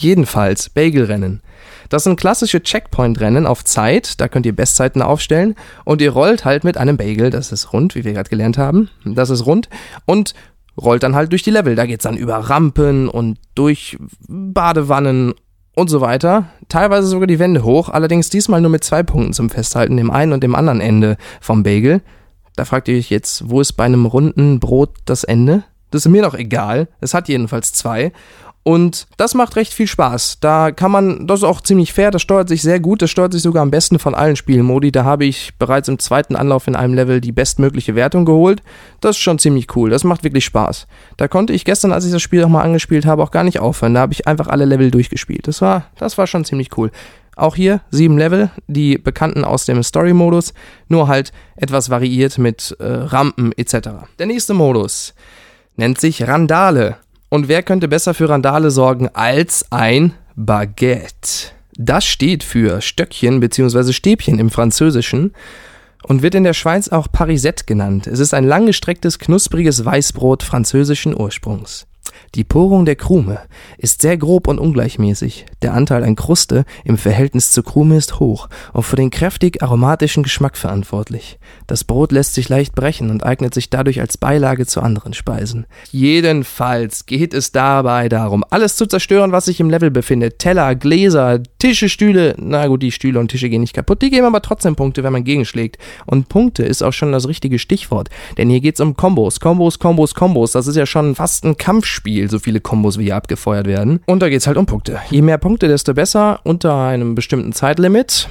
Jedenfalls 0.00 0.70
Bagelrennen. 0.70 1.42
Das 1.90 2.04
sind 2.04 2.18
klassische 2.18 2.62
Checkpoint-Rennen 2.62 3.46
auf 3.46 3.64
Zeit, 3.64 4.18
da 4.20 4.28
könnt 4.28 4.46
ihr 4.46 4.56
Bestzeiten 4.56 5.02
aufstellen 5.02 5.56
und 5.84 6.00
ihr 6.00 6.12
rollt 6.12 6.46
halt 6.46 6.64
mit 6.64 6.78
einem 6.78 6.96
Bagel, 6.96 7.28
das 7.28 7.52
ist 7.52 7.74
rund, 7.74 7.94
wie 7.94 8.04
wir 8.04 8.14
gerade 8.14 8.30
gelernt 8.30 8.56
haben, 8.56 8.88
das 9.04 9.28
ist 9.28 9.44
rund 9.44 9.68
und 10.06 10.34
rollt 10.80 11.02
dann 11.02 11.14
halt 11.14 11.32
durch 11.32 11.42
die 11.42 11.50
Level. 11.50 11.74
Da 11.74 11.84
geht's 11.84 12.04
dann 12.04 12.16
über 12.16 12.36
Rampen 12.36 13.08
und 13.08 13.38
durch 13.54 13.98
Badewannen 14.26 15.34
und 15.74 15.90
so 15.90 16.00
weiter. 16.00 16.46
Teilweise 16.68 17.06
sogar 17.06 17.26
die 17.26 17.38
Wände 17.38 17.62
hoch, 17.62 17.90
allerdings 17.90 18.30
diesmal 18.30 18.62
nur 18.62 18.70
mit 18.70 18.84
zwei 18.84 19.02
Punkten 19.02 19.34
zum 19.34 19.50
Festhalten, 19.50 19.98
dem 19.98 20.10
einen 20.10 20.32
und 20.32 20.42
dem 20.42 20.54
anderen 20.54 20.80
Ende 20.80 21.18
vom 21.42 21.62
Bagel. 21.62 22.00
Da 22.56 22.64
fragt 22.64 22.88
ihr 22.88 22.96
euch 22.96 23.10
jetzt, 23.10 23.50
wo 23.50 23.60
ist 23.60 23.74
bei 23.74 23.84
einem 23.84 24.06
runden 24.06 24.60
Brot 24.60 24.94
das 25.04 25.24
Ende? 25.24 25.64
Das 25.90 26.06
ist 26.06 26.10
mir 26.10 26.22
noch 26.22 26.34
egal. 26.34 26.88
Es 27.00 27.14
hat 27.14 27.28
jedenfalls 27.28 27.72
zwei. 27.72 28.12
Und 28.62 29.06
das 29.16 29.34
macht 29.34 29.56
recht 29.56 29.72
viel 29.72 29.86
Spaß. 29.86 30.38
Da 30.40 30.70
kann 30.70 30.90
man, 30.90 31.26
das 31.26 31.40
ist 31.40 31.44
auch 31.44 31.62
ziemlich 31.62 31.94
fair, 31.94 32.10
das 32.10 32.20
steuert 32.20 32.48
sich 32.48 32.60
sehr 32.60 32.78
gut, 32.78 33.00
das 33.00 33.10
steuert 33.10 33.32
sich 33.32 33.40
sogar 33.40 33.62
am 33.62 33.70
besten 33.70 33.98
von 33.98 34.14
allen 34.14 34.36
Spielmodi. 34.36 34.92
Da 34.92 35.04
habe 35.04 35.24
ich 35.24 35.52
bereits 35.58 35.88
im 35.88 35.98
zweiten 35.98 36.36
Anlauf 36.36 36.66
in 36.66 36.76
einem 36.76 36.92
Level 36.92 37.22
die 37.22 37.32
bestmögliche 37.32 37.94
Wertung 37.94 38.26
geholt. 38.26 38.62
Das 39.00 39.16
ist 39.16 39.22
schon 39.22 39.38
ziemlich 39.38 39.74
cool, 39.76 39.88
das 39.88 40.04
macht 40.04 40.24
wirklich 40.24 40.44
Spaß. 40.44 40.86
Da 41.16 41.26
konnte 41.26 41.54
ich 41.54 41.64
gestern, 41.64 41.92
als 41.92 42.04
ich 42.04 42.12
das 42.12 42.20
Spiel 42.20 42.42
nochmal 42.42 42.64
angespielt 42.64 43.06
habe, 43.06 43.22
auch 43.22 43.30
gar 43.30 43.44
nicht 43.44 43.60
aufhören. 43.60 43.94
Da 43.94 44.00
habe 44.00 44.12
ich 44.12 44.26
einfach 44.26 44.48
alle 44.48 44.66
Level 44.66 44.90
durchgespielt. 44.90 45.48
Das 45.48 45.62
war, 45.62 45.86
das 45.96 46.18
war 46.18 46.26
schon 46.26 46.44
ziemlich 46.44 46.76
cool. 46.76 46.90
Auch 47.36 47.56
hier 47.56 47.80
sieben 47.90 48.18
Level, 48.18 48.50
die 48.66 48.98
bekannten 48.98 49.44
aus 49.44 49.64
dem 49.64 49.82
Story-Modus, 49.82 50.52
nur 50.88 51.08
halt 51.08 51.32
etwas 51.56 51.88
variiert 51.88 52.36
mit 52.36 52.76
äh, 52.78 52.84
Rampen 52.84 53.52
etc. 53.56 53.88
Der 54.18 54.26
nächste 54.26 54.52
Modus 54.52 55.14
nennt 55.76 55.98
sich 55.98 56.28
Randale. 56.28 56.98
Und 57.30 57.46
wer 57.46 57.62
könnte 57.62 57.86
besser 57.86 58.12
für 58.12 58.28
Randale 58.28 58.72
sorgen 58.72 59.08
als 59.14 59.64
ein 59.70 60.14
Baguette? 60.34 61.52
Das 61.76 62.04
steht 62.04 62.42
für 62.42 62.80
Stöckchen 62.80 63.38
bzw. 63.38 63.92
Stäbchen 63.92 64.40
im 64.40 64.50
Französischen 64.50 65.32
und 66.02 66.22
wird 66.22 66.34
in 66.34 66.42
der 66.42 66.54
Schweiz 66.54 66.88
auch 66.88 67.06
Parisette 67.10 67.64
genannt. 67.66 68.08
Es 68.08 68.18
ist 68.18 68.34
ein 68.34 68.44
langgestrecktes, 68.44 69.20
knuspriges 69.20 69.84
Weißbrot 69.84 70.42
französischen 70.42 71.18
Ursprungs. 71.18 71.86
Die 72.34 72.44
Porung 72.44 72.84
der 72.84 72.96
Krume 72.96 73.38
ist 73.78 74.02
sehr 74.02 74.16
grob 74.16 74.48
und 74.48 74.58
ungleichmäßig. 74.58 75.46
Der 75.62 75.74
Anteil 75.74 76.04
an 76.04 76.16
Kruste 76.16 76.64
im 76.84 76.98
Verhältnis 76.98 77.52
zur 77.52 77.64
Krume 77.64 77.96
ist 77.96 78.18
hoch 78.20 78.48
und 78.72 78.82
für 78.82 78.96
den 78.96 79.10
kräftig 79.10 79.62
aromatischen 79.62 80.22
Geschmack 80.22 80.56
verantwortlich. 80.56 81.38
Das 81.66 81.84
Brot 81.84 82.12
lässt 82.12 82.34
sich 82.34 82.48
leicht 82.48 82.74
brechen 82.74 83.10
und 83.10 83.24
eignet 83.24 83.54
sich 83.54 83.70
dadurch 83.70 84.00
als 84.00 84.18
Beilage 84.18 84.66
zu 84.66 84.80
anderen 84.80 85.14
Speisen. 85.14 85.66
Jedenfalls 85.90 87.06
geht 87.06 87.34
es 87.34 87.52
dabei 87.52 88.08
darum, 88.08 88.44
alles 88.50 88.76
zu 88.76 88.86
zerstören, 88.86 89.32
was 89.32 89.46
sich 89.46 89.60
im 89.60 89.70
Level 89.70 89.90
befindet. 89.90 90.38
Teller, 90.38 90.74
Gläser, 90.74 91.42
Tische, 91.58 91.88
Stühle. 91.88 92.34
Na 92.38 92.66
gut, 92.66 92.82
die 92.82 92.92
Stühle 92.92 93.18
und 93.20 93.28
Tische 93.28 93.48
gehen 93.48 93.60
nicht 93.60 93.74
kaputt. 93.74 94.02
Die 94.02 94.10
geben 94.10 94.26
aber 94.26 94.42
trotzdem 94.42 94.76
Punkte, 94.76 95.02
wenn 95.02 95.12
man 95.12 95.24
gegenschlägt. 95.24 95.78
Und 96.06 96.28
Punkte 96.28 96.64
ist 96.64 96.82
auch 96.82 96.92
schon 96.92 97.12
das 97.12 97.28
richtige 97.28 97.58
Stichwort. 97.58 98.08
Denn 98.36 98.50
hier 98.50 98.60
geht 98.60 98.74
es 98.74 98.80
um 98.80 98.96
Kombos. 98.96 99.40
Kombos, 99.40 99.78
Kombos, 99.78 100.14
Kombos. 100.14 100.52
Das 100.52 100.66
ist 100.66 100.76
ja 100.76 100.86
schon 100.86 101.14
fast 101.14 101.44
ein 101.44 101.56
Kampfspiel. 101.56 102.10
Spiel, 102.10 102.30
so 102.30 102.38
viele 102.38 102.60
Kombos 102.60 102.98
wie 102.98 103.04
hier 103.04 103.16
abgefeuert 103.16 103.66
werden. 103.66 104.00
Und 104.06 104.22
da 104.22 104.28
geht 104.28 104.40
es 104.40 104.46
halt 104.46 104.56
um 104.56 104.64
Punkte. 104.66 104.98
Je 105.10 105.20
mehr 105.20 105.36
Punkte, 105.36 105.49
desto 105.58 105.94
besser 105.94 106.40
unter 106.44 106.76
einem 106.76 107.14
bestimmten 107.14 107.52
Zeitlimit. 107.52 108.28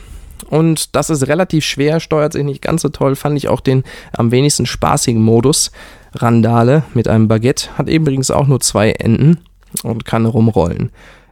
Und 0.50 0.96
das 0.96 1.10
ist 1.10 1.28
relativ 1.28 1.66
schwer, 1.66 2.00
steuert 2.00 2.34
sich 2.34 2.44
nicht 2.44 2.62
ganz 2.62 2.82
so 2.82 2.90
toll, 2.90 3.16
fand 3.16 3.38
ich 3.38 3.50
auch 3.50 3.60
den 3.60 3.84
am 4.14 4.32
wenigsten 4.32 4.66
spaßigen 4.66 5.22
Modus. 5.22 5.72
Randale 6.14 6.84
mit 6.94 7.08
einem 7.08 7.28
Baguette 7.28 7.78
hat 7.78 7.90
übrigens 7.90 8.32
auch 8.32 8.48
nur 8.48 8.60
zwei 8.60 8.92
Enden 8.92 9.40
und 9.84 10.06
kann 10.06 10.26
rumrollen. 10.26 10.92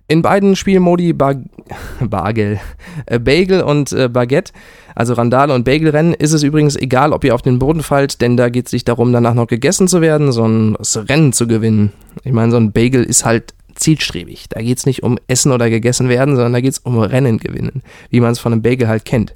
In 0.10 0.22
beiden 0.22 0.56
Spielmodi 0.56 1.14
Bar 1.14 1.36
Bargel, 2.00 2.60
äh, 3.08 3.20
Bagel 3.20 3.62
und 3.62 3.92
äh, 3.92 4.08
Baguette, 4.08 4.54
also 4.96 5.14
Randale 5.14 5.54
und 5.54 5.66
Bagelrennen, 5.66 6.14
ist 6.14 6.32
es 6.32 6.44
übrigens 6.44 6.78
egal, 6.78 7.12
ob 7.12 7.24
ihr 7.24 7.36
auf 7.36 7.42
den 7.42 7.60
Boden 7.60 7.84
fallt, 7.84 8.22
denn 8.22 8.38
da 8.38 8.50
geht 8.50 8.68
es 8.68 8.74
nicht 8.74 8.88
darum, 8.88 9.12
danach 9.12 9.34
noch 9.34 9.48
gegessen 9.48 9.88
zu 9.88 10.00
werden, 10.00 10.32
sondern 10.32 10.76
das 10.76 11.10
Rennen 11.10 11.34
zu 11.34 11.46
gewinnen. 11.46 11.92
Ich 12.24 12.32
meine, 12.32 12.52
so 12.52 12.58
ein 12.58 12.72
Bagel 12.72 13.04
ist 13.04 13.26
halt 13.26 13.54
zielstrebig. 13.78 14.46
Da 14.50 14.62
geht 14.62 14.78
es 14.78 14.86
nicht 14.86 15.04
um 15.04 15.18
Essen 15.28 15.52
oder 15.52 15.70
gegessen 15.70 16.10
werden, 16.10 16.36
sondern 16.36 16.54
da 16.54 16.62
geht 16.62 16.74
es 16.74 16.80
um 16.80 17.00
Rennen 17.00 17.38
gewinnen, 17.38 17.82
wie 18.10 18.20
man 18.20 18.32
es 18.32 18.40
von 18.40 18.52
einem 18.52 18.62
Bagel 18.62 18.88
halt 18.88 19.06
kennt. 19.06 19.34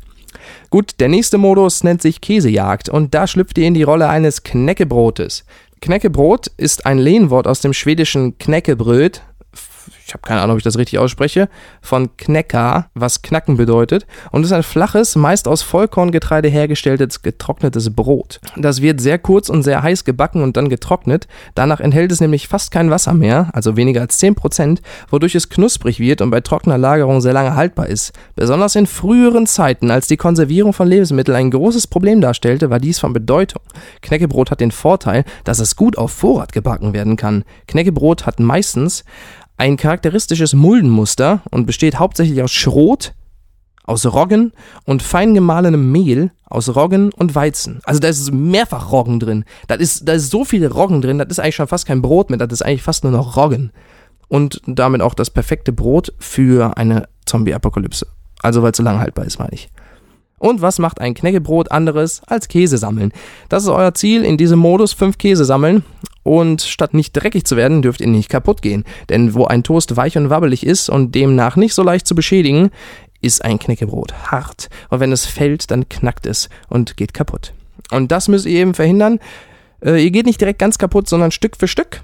Gut, 0.70 0.94
der 1.00 1.10
nächste 1.10 1.38
Modus 1.38 1.84
nennt 1.84 2.02
sich 2.02 2.22
Käsejagd 2.22 2.90
und 2.90 3.14
da 3.14 3.28
schlüpft 3.28 3.58
ihr 3.58 3.68
in 3.68 3.74
die 3.74 3.84
Rolle 3.84 4.10
eines 4.10 4.44
Knäckebrotes. 4.44 5.46
Knäckebrot 5.82 6.48
ist 6.58 6.86
ein 6.86 7.00
Lehnwort 7.00 7.48
aus 7.48 7.62
dem 7.62 7.74
schwedischen 7.74 8.38
Knäckebröt, 8.38 9.24
ich 10.12 10.14
habe 10.14 10.28
keine 10.28 10.42
Ahnung, 10.42 10.56
ob 10.56 10.58
ich 10.58 10.66
das 10.66 10.78
richtig 10.78 11.00
ausspreche, 11.00 11.48
von 11.82 12.18
Knecker, 12.18 12.88
was 12.94 13.22
knacken 13.22 13.56
bedeutet. 13.56 14.06
Und 14.32 14.44
ist 14.44 14.52
ein 14.52 14.62
flaches, 14.62 15.16
meist 15.16 15.48
aus 15.48 15.62
Vollkorngetreide 15.62 16.50
hergestelltes 16.50 17.22
getrocknetes 17.22 17.96
Brot. 17.96 18.42
Das 18.58 18.82
wird 18.82 19.00
sehr 19.00 19.18
kurz 19.20 19.48
und 19.48 19.64
sehr 19.64 19.84
heiß 19.84 20.04
gebacken 20.04 20.44
und 20.44 20.58
dann 20.58 20.68
getrocknet. 20.68 21.30
Danach 21.56 21.80
enthält 21.80 22.12
es 22.12 22.20
nämlich 22.20 22.50
fast 22.50 22.72
kein 22.72 22.92
Wasser 22.92 23.14
mehr, 23.14 23.52
also 23.54 23.78
weniger 23.78 24.02
als 24.02 24.22
10%, 24.22 24.80
wodurch 25.10 25.34
es 25.34 25.48
knusprig 25.48 26.02
wird 26.02 26.20
und 26.20 26.30
bei 26.30 26.42
trockener 26.42 26.78
Lagerung 26.78 27.22
sehr 27.22 27.32
lange 27.32 27.56
haltbar 27.56 27.88
ist. 27.88 28.12
Besonders 28.36 28.76
in 28.76 28.88
früheren 28.88 29.48
Zeiten, 29.48 29.92
als 29.92 30.08
die 30.08 30.18
Konservierung 30.18 30.74
von 30.74 30.90
Lebensmitteln 30.90 31.38
ein 31.38 31.52
großes 31.52 31.88
Problem 31.88 32.20
darstellte, 32.20 32.70
war 32.70 32.80
dies 32.80 33.00
von 33.00 33.14
Bedeutung. 33.14 33.62
Knäckebrot 34.02 34.52
hat 34.52 34.60
den 34.60 34.72
Vorteil, 34.72 35.24
dass 35.46 35.60
es 35.60 35.78
gut 35.78 35.98
auf 35.98 36.12
Vorrat 36.12 36.52
gebacken 36.52 36.92
werden 36.92 37.16
kann. 37.16 37.46
Knäckebrot 37.68 38.26
hat 38.26 38.42
meistens 38.42 39.06
ein 39.62 39.78
charakteristisches 39.78 40.56
Muldenmuster 40.56 41.44
und 41.52 41.68
besteht 41.68 42.00
hauptsächlich 42.00 42.42
aus 42.42 42.52
Schrot, 42.52 43.14
aus 43.84 44.08
Roggen 44.08 44.54
und 44.86 45.04
fein 45.04 45.36
gemahlenem 45.36 45.92
Mehl 45.92 46.32
aus 46.46 46.76
Roggen 46.76 47.14
und 47.14 47.36
Weizen. 47.36 47.80
Also 47.84 48.00
da 48.00 48.08
ist 48.08 48.32
mehrfach 48.34 48.92
Roggen 48.92 49.20
drin. 49.20 49.46
Da 49.68 49.76
ist, 49.76 50.08
da 50.08 50.14
ist 50.14 50.32
so 50.32 50.46
viel 50.46 50.66
Roggen 50.66 51.04
drin, 51.04 51.20
das 51.20 51.28
ist 51.28 51.40
eigentlich 51.40 51.58
schon 51.58 51.68
fast 51.68 51.86
kein 51.86 52.02
Brot 52.02 52.32
mehr, 52.32 52.40
das 52.40 52.52
ist 52.52 52.62
eigentlich 52.64 52.82
fast 52.82 53.04
nur 53.04 53.14
noch 53.14 53.38
Roggen. 53.38 53.72
Und 54.30 54.64
damit 54.66 55.02
auch 55.02 55.14
das 55.14 55.30
perfekte 55.30 55.72
Brot 55.72 56.12
für 56.18 56.76
eine 56.76 57.08
Zombie-Apokalypse. 57.28 58.08
Also 58.42 58.64
weil 58.64 58.72
es 58.72 58.78
so 58.78 58.84
lang 58.84 58.98
haltbar 58.98 59.26
ist, 59.26 59.38
meine 59.38 59.54
ich. 59.54 59.70
Und 60.40 60.64
was 60.64 60.80
macht 60.80 61.00
ein 61.00 61.14
Knäckebrot 61.14 61.70
anderes 61.70 62.24
als 62.26 62.48
Käse 62.48 62.80
sammeln? 62.80 63.12
Das 63.48 63.62
ist 63.62 63.70
euer 63.70 63.94
Ziel, 63.94 64.26
in 64.26 64.38
diesem 64.38 64.58
Modus 64.58 64.94
fünf 64.94 65.20
Käse 65.20 65.46
sammeln. 65.46 65.84
Und 66.24 66.62
statt 66.62 66.94
nicht 66.94 67.14
dreckig 67.14 67.46
zu 67.46 67.56
werden, 67.56 67.82
dürft 67.82 68.02
ihr 68.02 68.08
nicht 68.08 68.30
kaputt 68.30 68.62
gehen. 68.62 68.86
Denn 69.10 69.34
wo 69.34 69.46
ein 69.46 69.64
Toast 69.64 69.96
weich 69.96 70.18
und 70.18 70.30
wabbelig 70.30 70.66
ist 70.66 70.90
und 70.90 71.16
demnach 71.16 71.56
nicht 71.56 71.74
so 71.74 71.84
leicht 71.84 72.06
zu 72.06 72.16
beschädigen, 72.16 72.70
ist 73.22 73.44
ein 73.44 73.60
Knäckebrot 73.60 74.14
hart. 74.32 74.70
Und 74.90 75.00
wenn 75.00 75.12
es 75.12 75.26
fällt, 75.26 75.72
dann 75.72 75.90
knackt 75.90 76.26
es 76.26 76.50
und 76.70 76.98
geht 76.98 77.14
kaputt. 77.14 77.54
Und 77.92 78.12
das 78.12 78.28
müsst 78.28 78.46
ihr 78.46 78.60
eben 78.60 78.74
verhindern. 78.74 79.20
Äh, 79.84 80.04
ihr 80.04 80.12
geht 80.12 80.26
nicht 80.26 80.42
direkt 80.42 80.60
ganz 80.60 80.78
kaputt, 80.78 81.08
sondern 81.08 81.32
Stück 81.32 81.58
für 81.58 81.68
Stück. 81.68 82.02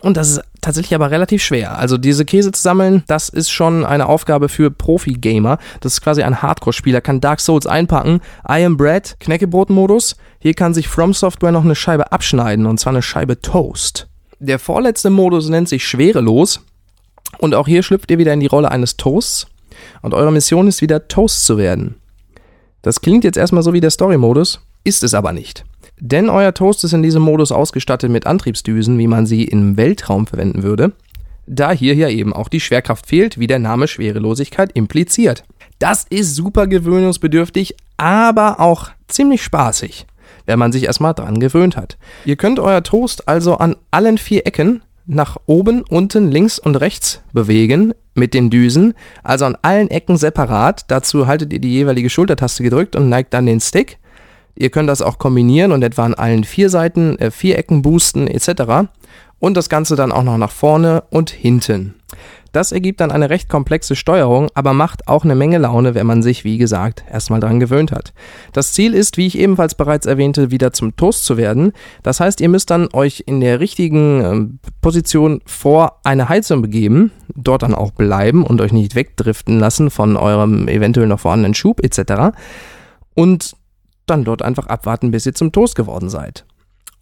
Und 0.00 0.16
das 0.16 0.30
ist 0.30 0.40
tatsächlich 0.60 0.94
aber 0.94 1.10
relativ 1.10 1.42
schwer. 1.42 1.78
Also 1.78 1.96
diese 1.96 2.24
Käse 2.24 2.52
zu 2.52 2.60
sammeln, 2.60 3.02
das 3.06 3.28
ist 3.28 3.50
schon 3.50 3.84
eine 3.84 4.06
Aufgabe 4.06 4.48
für 4.48 4.70
Profi-Gamer. 4.70 5.58
Das 5.80 5.94
ist 5.94 6.00
quasi 6.02 6.22
ein 6.22 6.42
Hardcore-Spieler, 6.42 7.00
kann 7.00 7.20
Dark 7.20 7.40
Souls 7.40 7.66
einpacken. 7.66 8.20
I 8.48 8.64
am 8.64 8.76
Bread, 8.76 9.16
Knäckebrot-Modus. 9.20 10.16
Hier 10.38 10.54
kann 10.54 10.74
sich 10.74 10.88
From 10.88 11.14
Software 11.14 11.52
noch 11.52 11.64
eine 11.64 11.74
Scheibe 11.74 12.12
abschneiden, 12.12 12.66
und 12.66 12.78
zwar 12.78 12.92
eine 12.92 13.02
Scheibe 13.02 13.40
Toast. 13.40 14.08
Der 14.38 14.58
vorletzte 14.58 15.10
Modus 15.10 15.48
nennt 15.48 15.68
sich 15.68 15.86
Schwerelos. 15.86 16.60
Und 17.38 17.54
auch 17.54 17.66
hier 17.66 17.82
schlüpft 17.82 18.10
ihr 18.10 18.18
wieder 18.18 18.32
in 18.32 18.40
die 18.40 18.46
Rolle 18.46 18.70
eines 18.70 18.96
Toasts. 18.96 19.46
Und 20.02 20.14
eure 20.14 20.32
Mission 20.32 20.68
ist 20.68 20.82
wieder 20.82 21.08
Toast 21.08 21.46
zu 21.46 21.58
werden. 21.58 21.96
Das 22.82 23.00
klingt 23.00 23.24
jetzt 23.24 23.36
erstmal 23.36 23.62
so 23.62 23.72
wie 23.72 23.80
der 23.80 23.90
Story-Modus, 23.90 24.60
ist 24.84 25.02
es 25.02 25.14
aber 25.14 25.32
nicht. 25.32 25.64
Denn 25.98 26.28
euer 26.28 26.52
Toast 26.52 26.84
ist 26.84 26.92
in 26.92 27.02
diesem 27.02 27.22
Modus 27.22 27.52
ausgestattet 27.52 28.10
mit 28.10 28.26
Antriebsdüsen, 28.26 28.98
wie 28.98 29.06
man 29.06 29.26
sie 29.26 29.44
im 29.44 29.76
Weltraum 29.76 30.26
verwenden 30.26 30.62
würde, 30.62 30.92
da 31.46 31.72
hier 31.72 31.94
ja 31.94 32.08
eben 32.08 32.32
auch 32.32 32.48
die 32.48 32.60
Schwerkraft 32.60 33.06
fehlt, 33.06 33.38
wie 33.38 33.46
der 33.46 33.58
Name 33.58 33.88
Schwerelosigkeit 33.88 34.72
impliziert. 34.72 35.44
Das 35.78 36.04
ist 36.08 36.34
super 36.34 36.66
gewöhnungsbedürftig, 36.66 37.76
aber 37.96 38.60
auch 38.60 38.90
ziemlich 39.08 39.42
spaßig, 39.42 40.06
wenn 40.44 40.58
man 40.58 40.72
sich 40.72 40.84
erstmal 40.84 41.14
dran 41.14 41.40
gewöhnt 41.40 41.76
hat. 41.76 41.96
Ihr 42.24 42.36
könnt 42.36 42.58
euer 42.58 42.82
Toast 42.82 43.28
also 43.28 43.56
an 43.56 43.76
allen 43.90 44.18
vier 44.18 44.46
Ecken 44.46 44.82
nach 45.06 45.36
oben, 45.46 45.82
unten, 45.82 46.30
links 46.30 46.58
und 46.58 46.76
rechts 46.76 47.22
bewegen 47.32 47.94
mit 48.14 48.34
den 48.34 48.50
Düsen, 48.50 48.94
also 49.22 49.44
an 49.44 49.56
allen 49.62 49.88
Ecken 49.88 50.16
separat. 50.16 50.84
Dazu 50.88 51.26
haltet 51.26 51.52
ihr 51.52 51.60
die 51.60 51.72
jeweilige 51.72 52.10
Schultertaste 52.10 52.62
gedrückt 52.62 52.96
und 52.96 53.08
neigt 53.08 53.32
dann 53.32 53.46
den 53.46 53.60
Stick. 53.60 53.98
Ihr 54.56 54.70
könnt 54.70 54.88
das 54.88 55.02
auch 55.02 55.18
kombinieren 55.18 55.72
und 55.72 55.82
etwa 55.82 56.04
an 56.04 56.14
allen 56.14 56.44
vier 56.44 56.70
Seiten 56.70 57.18
äh, 57.18 57.30
Vierecken 57.30 57.82
boosten 57.82 58.26
etc. 58.26 58.88
Und 59.38 59.56
das 59.56 59.68
Ganze 59.68 59.96
dann 59.96 60.12
auch 60.12 60.24
noch 60.24 60.38
nach 60.38 60.50
vorne 60.50 61.04
und 61.10 61.30
hinten. 61.30 61.94
Das 62.56 62.72
ergibt 62.72 63.00
dann 63.00 63.10
eine 63.12 63.28
recht 63.28 63.50
komplexe 63.50 63.96
Steuerung, 63.96 64.48
aber 64.54 64.72
macht 64.72 65.08
auch 65.08 65.24
eine 65.24 65.34
Menge 65.34 65.58
Laune, 65.58 65.94
wenn 65.94 66.06
man 66.06 66.22
sich, 66.22 66.42
wie 66.42 66.56
gesagt, 66.56 67.04
erstmal 67.12 67.38
dran 67.38 67.60
gewöhnt 67.60 67.92
hat. 67.92 68.14
Das 68.54 68.72
Ziel 68.72 68.94
ist, 68.94 69.18
wie 69.18 69.26
ich 69.26 69.38
ebenfalls 69.38 69.74
bereits 69.74 70.06
erwähnte, 70.06 70.50
wieder 70.50 70.72
zum 70.72 70.96
Toast 70.96 71.26
zu 71.26 71.36
werden. 71.36 71.72
Das 72.02 72.18
heißt, 72.18 72.40
ihr 72.40 72.48
müsst 72.48 72.70
dann 72.70 72.88
euch 72.94 73.24
in 73.26 73.42
der 73.42 73.60
richtigen 73.60 74.20
äh, 74.62 74.70
Position 74.80 75.42
vor 75.44 76.00
eine 76.02 76.30
Heizung 76.30 76.62
begeben, 76.62 77.12
dort 77.34 77.62
dann 77.62 77.74
auch 77.74 77.90
bleiben 77.90 78.42
und 78.42 78.62
euch 78.62 78.72
nicht 78.72 78.94
wegdriften 78.94 79.58
lassen 79.58 79.90
von 79.90 80.16
eurem 80.16 80.66
eventuell 80.68 81.08
noch 81.08 81.20
vorhandenen 81.20 81.52
Schub 81.52 81.84
etc. 81.84 82.34
Und 83.14 83.55
dann 84.06 84.24
dort 84.24 84.42
einfach 84.42 84.66
abwarten, 84.66 85.10
bis 85.10 85.26
ihr 85.26 85.34
zum 85.34 85.52
Toast 85.52 85.76
geworden 85.76 86.08
seid. 86.08 86.44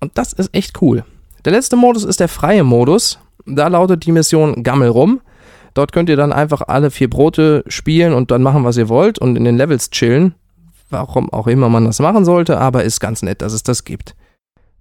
Und 0.00 0.16
das 0.18 0.32
ist 0.32 0.54
echt 0.54 0.80
cool. 0.82 1.04
Der 1.44 1.52
letzte 1.52 1.76
Modus 1.76 2.04
ist 2.04 2.20
der 2.20 2.28
freie 2.28 2.64
Modus. 2.64 3.18
Da 3.46 3.68
lautet 3.68 4.06
die 4.06 4.12
Mission 4.12 4.62
Gammel 4.62 4.88
rum. 4.88 5.20
Dort 5.74 5.92
könnt 5.92 6.08
ihr 6.08 6.16
dann 6.16 6.32
einfach 6.32 6.62
alle 6.68 6.90
vier 6.90 7.10
Brote 7.10 7.64
spielen 7.66 8.12
und 8.12 8.30
dann 8.30 8.42
machen, 8.42 8.64
was 8.64 8.76
ihr 8.76 8.88
wollt 8.88 9.18
und 9.18 9.36
in 9.36 9.44
den 9.44 9.56
Levels 9.56 9.90
chillen. 9.90 10.34
Warum 10.88 11.32
auch 11.32 11.46
immer 11.46 11.68
man 11.68 11.84
das 11.84 11.98
machen 11.98 12.24
sollte, 12.24 12.58
aber 12.58 12.84
ist 12.84 13.00
ganz 13.00 13.22
nett, 13.22 13.42
dass 13.42 13.52
es 13.52 13.64
das 13.64 13.84
gibt. 13.84 14.14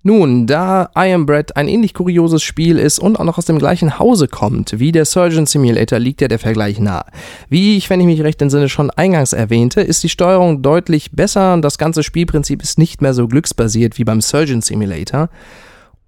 Nun, 0.05 0.47
da 0.47 0.89
I 0.97 1.13
Am 1.13 1.25
Bread 1.25 1.55
ein 1.55 1.69
ähnlich 1.69 1.93
kurioses 1.93 2.43
Spiel 2.43 2.77
ist 2.77 2.99
und 2.99 3.17
auch 3.17 3.23
noch 3.23 3.37
aus 3.37 3.45
dem 3.45 3.57
gleichen 3.57 3.99
Hause 3.99 4.27
kommt 4.27 4.77
wie 4.77 4.91
der 4.91 5.05
Surgeon 5.05 5.45
Simulator, 5.45 5.97
liegt 5.97 6.19
ja 6.19 6.27
der 6.27 6.39
Vergleich 6.39 6.77
nahe. 6.77 7.05
Wie 7.47 7.77
ich, 7.77 7.89
wenn 7.89 8.01
ich 8.01 8.05
mich 8.05 8.21
recht 8.21 8.41
entsinne, 8.41 8.67
schon 8.67 8.91
eingangs 8.91 9.31
erwähnte, 9.31 9.79
ist 9.79 10.03
die 10.03 10.09
Steuerung 10.09 10.61
deutlich 10.61 11.11
besser 11.13 11.53
und 11.53 11.61
das 11.61 11.77
ganze 11.77 12.03
Spielprinzip 12.03 12.61
ist 12.61 12.77
nicht 12.77 13.01
mehr 13.01 13.13
so 13.13 13.29
glücksbasiert 13.29 13.97
wie 13.97 14.03
beim 14.03 14.19
Surgeon 14.19 14.61
Simulator. 14.61 15.29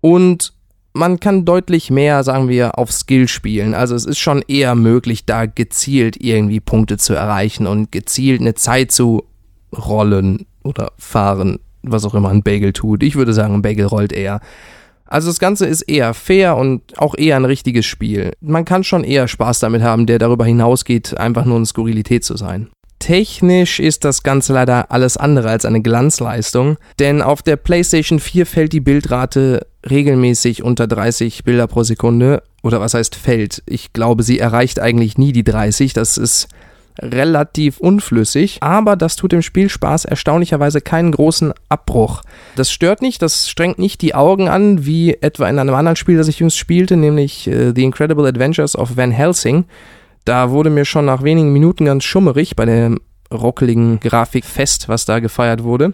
Und 0.01 0.51
man 0.91 1.21
kann 1.21 1.45
deutlich 1.45 1.89
mehr, 1.89 2.23
sagen 2.25 2.49
wir, 2.49 2.77
auf 2.77 2.91
Skill 2.91 3.29
spielen. 3.29 3.73
Also 3.73 3.95
es 3.95 4.03
ist 4.03 4.19
schon 4.19 4.43
eher 4.45 4.75
möglich, 4.75 5.25
da 5.25 5.45
gezielt 5.45 6.21
irgendwie 6.21 6.60
Punkte 6.60 6.97
zu 6.97 7.13
erreichen 7.13 7.65
und 7.65 7.93
gezielt 7.93 8.41
eine 8.41 8.55
Zeit 8.55 8.91
zu 8.91 9.23
rollen 9.73 10.47
oder 10.63 10.91
fahren 10.97 11.60
was 11.91 12.06
auch 12.06 12.15
immer 12.15 12.30
ein 12.30 12.43
Bagel 12.43 12.74
tut. 12.74 13.04
Ich 13.04 13.15
würde 13.15 13.34
sagen, 13.34 13.54
ein 13.54 13.62
Bagel 13.62 13.86
rollt 13.86 14.13
eher. 14.13 14.41
Also 15.06 15.30
das 15.30 15.39
Ganze 15.39 15.65
ist 15.67 15.84
eher 15.84 16.13
fair 16.13 16.58
und 16.58 16.82
auch 16.98 17.15
eher 17.15 17.36
ein 17.36 17.45
richtiges 17.45 17.86
Spiel. 17.86 18.32
Man 18.41 18.65
kann 18.65 18.84
schon 18.84 19.04
eher 19.04 19.28
Spaß 19.28 19.60
damit 19.60 19.84
haben, 19.84 20.08
der 20.08 20.19
darüber 20.19 20.45
hinausgeht, 20.45 21.17
einfach 21.17 21.45
nur 21.45 21.58
eine 21.58 21.65
Skurrilität 21.65 22.24
zu 22.24 22.36
sein. 22.38 22.69
Technisch 23.00 23.80
ist 23.80 24.04
das 24.04 24.24
Ganze 24.24 24.54
leider 24.54 24.91
alles 24.91 25.15
andere 25.15 25.50
als 25.50 25.65
eine 25.65 25.82
Glanzleistung, 25.82 26.78
denn 26.98 27.21
auf 27.21 27.43
der 27.43 27.56
PlayStation 27.56 28.19
4 28.19 28.45
fällt 28.48 28.74
die 28.74 28.80
Bildrate 28.80 29.67
regelmäßig 29.88 30.63
unter 30.63 30.88
30 30.88 31.43
Bilder 31.43 31.67
pro 31.67 31.84
Sekunde. 31.84 32.41
Oder 32.63 32.80
was 32.80 32.95
heißt 32.95 33.15
fällt? 33.15 33.62
Ich 33.67 33.93
glaube, 33.93 34.24
sie 34.24 34.39
erreicht 34.39 34.80
eigentlich 34.80 35.19
nie 35.19 35.34
die 35.34 35.43
30. 35.43 35.93
Das 35.93 36.17
ist 36.17 36.48
relativ 36.99 37.79
unflüssig, 37.79 38.58
aber 38.62 38.95
das 38.95 39.15
tut 39.15 39.31
dem 39.31 39.41
Spielspaß 39.41 40.05
erstaunlicherweise 40.05 40.81
keinen 40.81 41.12
großen 41.12 41.53
Abbruch. 41.69 42.21
Das 42.55 42.71
stört 42.71 43.01
nicht, 43.01 43.21
das 43.21 43.49
strengt 43.49 43.79
nicht 43.79 44.01
die 44.01 44.15
Augen 44.15 44.47
an, 44.47 44.86
wie 44.86 45.15
etwa 45.15 45.49
in 45.49 45.60
einem 45.60 45.75
anderen 45.75 45.95
Spiel, 45.95 46.17
das 46.17 46.27
ich 46.27 46.39
jüngst 46.39 46.58
spielte, 46.58 46.95
nämlich 46.95 47.47
äh, 47.47 47.73
The 47.75 47.84
Incredible 47.84 48.25
Adventures 48.25 48.77
of 48.77 48.97
Van 48.97 49.12
Helsing. 49.12 49.65
Da 50.23 50.49
wurde 50.51 50.69
mir 50.69 50.86
schon 50.86 51.05
nach 51.05 51.23
wenigen 51.23 51.53
Minuten 51.53 51.86
ganz 51.86 52.03
schummerig 52.03 52.55
bei 52.55 52.65
der 52.65 52.95
rockeligen 53.31 53.99
Grafikfest, 53.99 54.89
was 54.89 55.05
da 55.05 55.19
gefeiert 55.19 55.63
wurde. 55.63 55.93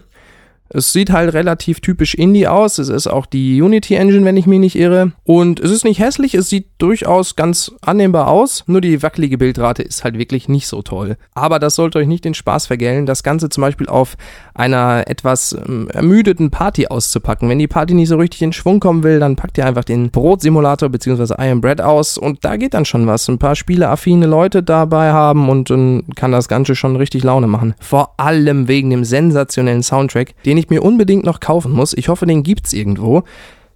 Es 0.74 0.92
sieht 0.92 1.10
halt 1.10 1.34
relativ 1.34 1.80
typisch 1.80 2.14
Indie 2.14 2.48
aus. 2.48 2.78
Es 2.78 2.88
ist 2.88 3.06
auch 3.06 3.26
die 3.26 3.60
Unity 3.60 3.94
Engine, 3.94 4.24
wenn 4.24 4.36
ich 4.36 4.46
mich 4.46 4.58
nicht 4.58 4.76
irre. 4.76 5.12
Und 5.24 5.60
es 5.60 5.70
ist 5.70 5.84
nicht 5.84 6.00
hässlich, 6.00 6.34
es 6.34 6.48
sieht 6.48 6.66
durchaus 6.78 7.36
ganz 7.36 7.72
annehmbar 7.82 8.28
aus. 8.28 8.64
Nur 8.66 8.80
die 8.80 9.02
wackelige 9.02 9.38
Bildrate 9.38 9.82
ist 9.82 10.04
halt 10.04 10.18
wirklich 10.18 10.48
nicht 10.48 10.66
so 10.66 10.82
toll. 10.82 11.16
Aber 11.34 11.58
das 11.58 11.74
sollte 11.74 11.98
euch 11.98 12.06
nicht 12.06 12.24
den 12.24 12.34
Spaß 12.34 12.66
vergällen, 12.66 13.06
das 13.06 13.22
Ganze 13.22 13.48
zum 13.48 13.62
Beispiel 13.62 13.88
auf 13.88 14.16
einer 14.54 15.04
etwas 15.06 15.52
ähm, 15.52 15.88
ermüdeten 15.88 16.50
Party 16.50 16.86
auszupacken. 16.86 17.48
Wenn 17.48 17.58
die 17.58 17.68
Party 17.68 17.94
nicht 17.94 18.08
so 18.08 18.16
richtig 18.16 18.42
in 18.42 18.52
Schwung 18.52 18.80
kommen 18.80 19.02
will, 19.02 19.20
dann 19.20 19.36
packt 19.36 19.58
ihr 19.58 19.66
einfach 19.66 19.84
den 19.84 20.10
Brotsimulator 20.10 20.88
bzw. 20.88 21.34
I 21.38 21.50
Am 21.50 21.60
Bread 21.60 21.80
aus 21.80 22.18
und 22.18 22.44
da 22.44 22.56
geht 22.56 22.74
dann 22.74 22.84
schon 22.84 23.06
was. 23.06 23.28
Ein 23.28 23.38
paar 23.38 23.56
spieleaffine 23.56 24.26
Leute 24.26 24.62
dabei 24.62 25.12
haben 25.12 25.48
und 25.48 25.70
dann 25.70 26.04
kann 26.14 26.32
das 26.32 26.48
Ganze 26.48 26.74
schon 26.74 26.96
richtig 26.96 27.24
Laune 27.24 27.46
machen. 27.46 27.74
Vor 27.80 28.14
allem 28.18 28.68
wegen 28.68 28.90
dem 28.90 29.04
sensationellen 29.04 29.82
Soundtrack, 29.82 30.34
den 30.44 30.56
ich 30.56 30.61
ich 30.62 30.70
mir 30.70 30.82
unbedingt 30.82 31.24
noch 31.24 31.40
kaufen 31.40 31.72
muss. 31.72 31.92
Ich 31.92 32.08
hoffe, 32.08 32.26
den 32.26 32.42
gibt's 32.42 32.72
irgendwo. 32.72 33.22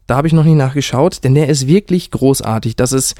Da 0.07 0.17
habe 0.17 0.27
ich 0.27 0.33
noch 0.33 0.45
nie 0.45 0.55
nachgeschaut, 0.55 1.25
denn 1.25 1.35
der 1.35 1.49
ist 1.49 1.67
wirklich 1.67 2.11
großartig. 2.11 2.77
Das 2.77 2.93
ist 2.93 3.15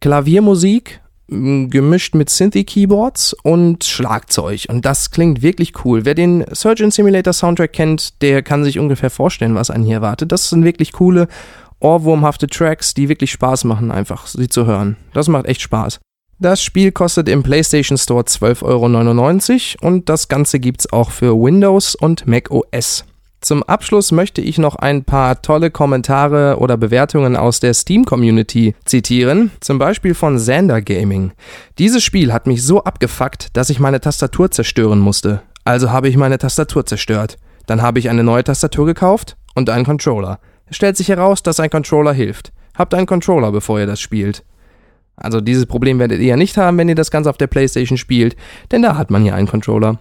Klaviermusik 0.00 1.00
gemischt 1.28 2.14
mit 2.14 2.30
Synthy-Keyboards 2.30 3.34
und 3.42 3.84
Schlagzeug. 3.84 4.64
Und 4.68 4.86
das 4.86 5.10
klingt 5.10 5.42
wirklich 5.42 5.84
cool. 5.84 6.06
Wer 6.06 6.14
den 6.14 6.44
Surgeon 6.52 6.90
Simulator 6.90 7.34
Soundtrack 7.34 7.74
kennt, 7.74 8.22
der 8.22 8.42
kann 8.42 8.64
sich 8.64 8.78
ungefähr 8.78 9.10
vorstellen, 9.10 9.54
was 9.54 9.70
einen 9.70 9.84
hier 9.84 9.96
erwartet. 9.96 10.32
Das 10.32 10.48
sind 10.48 10.64
wirklich 10.64 10.92
coole 10.92 11.28
ohrwurmhafte 11.80 12.46
Tracks, 12.46 12.94
die 12.94 13.08
wirklich 13.08 13.30
Spaß 13.30 13.64
machen, 13.64 13.90
einfach 13.90 14.26
sie 14.26 14.48
zu 14.48 14.66
hören. 14.66 14.96
Das 15.12 15.28
macht 15.28 15.46
echt 15.46 15.60
Spaß. 15.60 16.00
Das 16.40 16.62
Spiel 16.62 16.92
kostet 16.92 17.28
im 17.28 17.42
PlayStation 17.42 17.98
Store 17.98 18.22
12,99 18.22 19.82
Euro 19.82 19.88
und 19.88 20.08
das 20.08 20.28
Ganze 20.28 20.60
gibt's 20.60 20.92
auch 20.92 21.10
für 21.10 21.34
Windows 21.34 21.96
und 21.96 22.28
Mac 22.28 22.52
OS. 22.52 23.04
Zum 23.40 23.64
Abschluss 23.64 24.12
möchte 24.12 24.40
ich 24.40 24.56
noch 24.56 24.76
ein 24.76 25.02
paar 25.02 25.42
tolle 25.42 25.72
Kommentare 25.72 26.58
oder 26.60 26.76
Bewertungen 26.76 27.34
aus 27.34 27.58
der 27.58 27.74
Steam-Community 27.74 28.76
zitieren, 28.84 29.50
zum 29.58 29.80
Beispiel 29.80 30.14
von 30.14 30.36
Xander 30.36 30.80
Gaming. 30.80 31.32
Dieses 31.78 32.04
Spiel 32.04 32.32
hat 32.32 32.46
mich 32.46 32.62
so 32.62 32.84
abgefuckt, 32.84 33.56
dass 33.56 33.68
ich 33.68 33.80
meine 33.80 34.00
Tastatur 34.00 34.52
zerstören 34.52 35.00
musste. 35.00 35.42
Also 35.64 35.90
habe 35.90 36.08
ich 36.08 36.16
meine 36.16 36.38
Tastatur 36.38 36.86
zerstört. 36.86 37.36
Dann 37.66 37.82
habe 37.82 37.98
ich 37.98 38.10
eine 38.10 38.22
neue 38.22 38.44
Tastatur 38.44 38.86
gekauft 38.86 39.36
und 39.56 39.70
einen 39.70 39.84
Controller. 39.84 40.38
Es 40.66 40.76
stellt 40.76 40.96
sich 40.96 41.08
heraus, 41.08 41.42
dass 41.42 41.58
ein 41.58 41.70
Controller 41.70 42.12
hilft. 42.12 42.52
Habt 42.76 42.94
einen 42.94 43.06
Controller, 43.06 43.50
bevor 43.50 43.80
ihr 43.80 43.86
das 43.86 44.00
spielt. 44.00 44.44
Also 45.20 45.40
dieses 45.40 45.66
Problem 45.66 45.98
werdet 45.98 46.20
ihr 46.20 46.26
ja 46.26 46.36
nicht 46.36 46.56
haben, 46.56 46.78
wenn 46.78 46.88
ihr 46.88 46.94
das 46.94 47.10
Ganze 47.10 47.30
auf 47.30 47.38
der 47.38 47.46
Playstation 47.46 47.98
spielt, 47.98 48.36
denn 48.70 48.82
da 48.82 48.96
hat 48.96 49.10
man 49.10 49.24
ja 49.24 49.34
einen 49.34 49.48
Controller. 49.48 49.98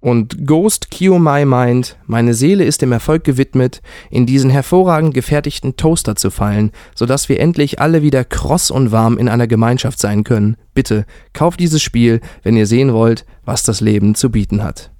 Und 0.00 0.46
Ghost 0.46 0.92
Cue 0.96 1.18
My 1.18 1.44
Mind, 1.44 1.96
meine 2.06 2.32
Seele 2.32 2.64
ist 2.64 2.82
dem 2.82 2.92
Erfolg 2.92 3.24
gewidmet, 3.24 3.82
in 4.10 4.26
diesen 4.26 4.48
hervorragend 4.48 5.12
gefertigten 5.12 5.76
Toaster 5.76 6.14
zu 6.14 6.30
fallen, 6.30 6.70
sodass 6.94 7.28
wir 7.28 7.40
endlich 7.40 7.80
alle 7.80 8.00
wieder 8.00 8.24
kross 8.24 8.70
und 8.70 8.92
warm 8.92 9.18
in 9.18 9.28
einer 9.28 9.48
Gemeinschaft 9.48 9.98
sein 9.98 10.22
können. 10.22 10.56
Bitte, 10.72 11.04
kauft 11.32 11.58
dieses 11.58 11.82
Spiel, 11.82 12.20
wenn 12.44 12.56
ihr 12.56 12.66
sehen 12.66 12.92
wollt, 12.92 13.26
was 13.44 13.64
das 13.64 13.80
Leben 13.80 14.14
zu 14.14 14.30
bieten 14.30 14.62
hat. 14.62 14.92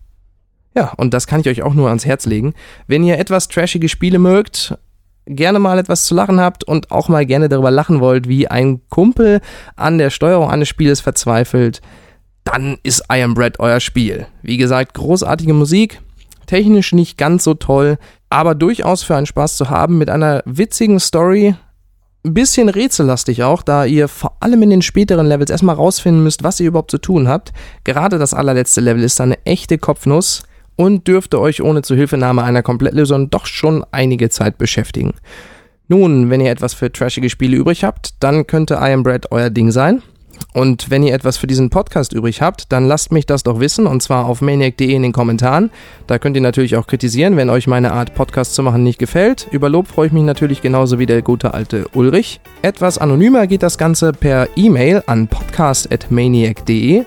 Ja, 0.74 0.92
und 0.96 1.14
das 1.14 1.28
kann 1.28 1.40
ich 1.40 1.48
euch 1.48 1.62
auch 1.62 1.74
nur 1.74 1.88
ans 1.88 2.04
Herz 2.04 2.26
legen. 2.26 2.54
Wenn 2.88 3.04
ihr 3.04 3.18
etwas 3.18 3.46
trashige 3.46 3.88
Spiele 3.88 4.18
mögt, 4.18 4.76
gerne 5.28 5.58
mal 5.58 5.78
etwas 5.78 6.04
zu 6.04 6.14
lachen 6.14 6.40
habt 6.40 6.64
und 6.64 6.90
auch 6.90 7.08
mal 7.08 7.26
gerne 7.26 7.48
darüber 7.48 7.70
lachen 7.70 8.00
wollt, 8.00 8.28
wie 8.28 8.48
ein 8.48 8.80
Kumpel 8.88 9.40
an 9.76 9.98
der 9.98 10.10
Steuerung 10.10 10.50
eines 10.50 10.68
Spieles 10.68 11.00
verzweifelt, 11.00 11.80
dann 12.44 12.78
ist 12.82 13.04
I 13.12 13.22
Am 13.22 13.34
Bread 13.34 13.60
euer 13.60 13.80
Spiel. 13.80 14.26
Wie 14.42 14.56
gesagt, 14.56 14.94
großartige 14.94 15.52
Musik, 15.52 16.00
technisch 16.46 16.92
nicht 16.92 17.18
ganz 17.18 17.44
so 17.44 17.54
toll, 17.54 17.98
aber 18.30 18.54
durchaus 18.54 19.02
für 19.02 19.16
einen 19.16 19.26
Spaß 19.26 19.56
zu 19.56 19.70
haben 19.70 19.98
mit 19.98 20.10
einer 20.10 20.42
witzigen 20.44 21.00
Story. 21.00 21.54
Ein 22.24 22.34
bisschen 22.34 22.68
rätsellastig 22.68 23.44
auch, 23.44 23.62
da 23.62 23.84
ihr 23.84 24.08
vor 24.08 24.36
allem 24.40 24.62
in 24.62 24.70
den 24.70 24.82
späteren 24.82 25.26
Levels 25.26 25.50
erstmal 25.50 25.76
rausfinden 25.76 26.22
müsst, 26.22 26.42
was 26.42 26.58
ihr 26.58 26.68
überhaupt 26.68 26.90
zu 26.90 26.98
tun 26.98 27.28
habt. 27.28 27.52
Gerade 27.84 28.18
das 28.18 28.34
allerletzte 28.34 28.80
Level 28.80 29.02
ist 29.02 29.20
da 29.20 29.24
eine 29.24 29.44
echte 29.46 29.78
Kopfnuss 29.78 30.42
und 30.78 31.08
dürfte 31.08 31.40
euch 31.40 31.60
ohne 31.60 31.82
Zuhilfenahme 31.82 32.44
einer 32.44 32.62
Komplettlösung 32.62 33.30
doch 33.30 33.46
schon 33.46 33.84
einige 33.90 34.30
Zeit 34.30 34.58
beschäftigen. 34.58 35.12
Nun, 35.88 36.30
wenn 36.30 36.40
ihr 36.40 36.52
etwas 36.52 36.72
für 36.72 36.92
trashige 36.92 37.30
Spiele 37.30 37.56
übrig 37.56 37.82
habt, 37.82 38.14
dann 38.20 38.46
könnte 38.46 38.74
I 38.74 38.92
Am 38.92 39.02
Bread 39.02 39.32
euer 39.32 39.50
Ding 39.50 39.72
sein. 39.72 40.02
Und 40.54 40.88
wenn 40.88 41.02
ihr 41.02 41.14
etwas 41.14 41.36
für 41.36 41.48
diesen 41.48 41.68
Podcast 41.68 42.12
übrig 42.12 42.42
habt, 42.42 42.70
dann 42.70 42.86
lasst 42.86 43.10
mich 43.10 43.26
das 43.26 43.42
doch 43.42 43.58
wissen 43.58 43.88
und 43.88 44.04
zwar 44.04 44.26
auf 44.26 44.40
maniac.de 44.40 44.94
in 44.94 45.02
den 45.02 45.12
Kommentaren. 45.12 45.70
Da 46.06 46.20
könnt 46.20 46.36
ihr 46.36 46.42
natürlich 46.42 46.76
auch 46.76 46.86
kritisieren, 46.86 47.36
wenn 47.36 47.50
euch 47.50 47.66
meine 47.66 47.92
Art 47.92 48.14
Podcast 48.14 48.54
zu 48.54 48.62
machen 48.62 48.84
nicht 48.84 49.00
gefällt. 49.00 49.48
Über 49.50 49.68
Lob 49.68 49.88
freue 49.88 50.06
ich 50.06 50.12
mich 50.12 50.22
natürlich 50.22 50.62
genauso 50.62 51.00
wie 51.00 51.06
der 51.06 51.22
gute 51.22 51.54
alte 51.54 51.88
Ulrich. 51.92 52.40
Etwas 52.62 52.98
anonymer 52.98 53.48
geht 53.48 53.64
das 53.64 53.78
Ganze 53.78 54.12
per 54.12 54.48
E-Mail 54.54 55.02
an 55.06 55.26
podcast.maniac.de 55.26 57.04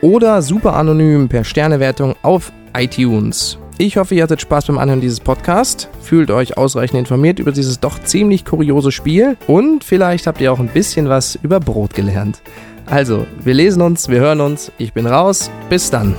oder 0.00 0.42
super 0.42 0.74
anonym 0.74 1.28
per 1.28 1.44
Sternewertung 1.44 2.14
auf 2.22 2.52
iTunes. 2.76 3.58
Ich 3.78 3.96
hoffe, 3.96 4.14
ihr 4.14 4.22
hattet 4.22 4.42
Spaß 4.42 4.66
beim 4.66 4.78
Anhören 4.78 5.00
dieses 5.00 5.20
Podcasts, 5.20 5.88
fühlt 6.02 6.30
euch 6.30 6.58
ausreichend 6.58 6.98
informiert 6.98 7.38
über 7.38 7.50
dieses 7.50 7.80
doch 7.80 7.98
ziemlich 8.02 8.44
kuriose 8.44 8.92
Spiel 8.92 9.38
und 9.46 9.84
vielleicht 9.84 10.26
habt 10.26 10.40
ihr 10.40 10.52
auch 10.52 10.60
ein 10.60 10.68
bisschen 10.68 11.08
was 11.08 11.38
über 11.42 11.60
Brot 11.60 11.94
gelernt. 11.94 12.42
Also, 12.84 13.26
wir 13.42 13.54
lesen 13.54 13.82
uns, 13.82 14.08
wir 14.08 14.20
hören 14.20 14.40
uns, 14.40 14.70
ich 14.76 14.92
bin 14.92 15.06
raus, 15.06 15.50
bis 15.70 15.90
dann. 15.90 16.14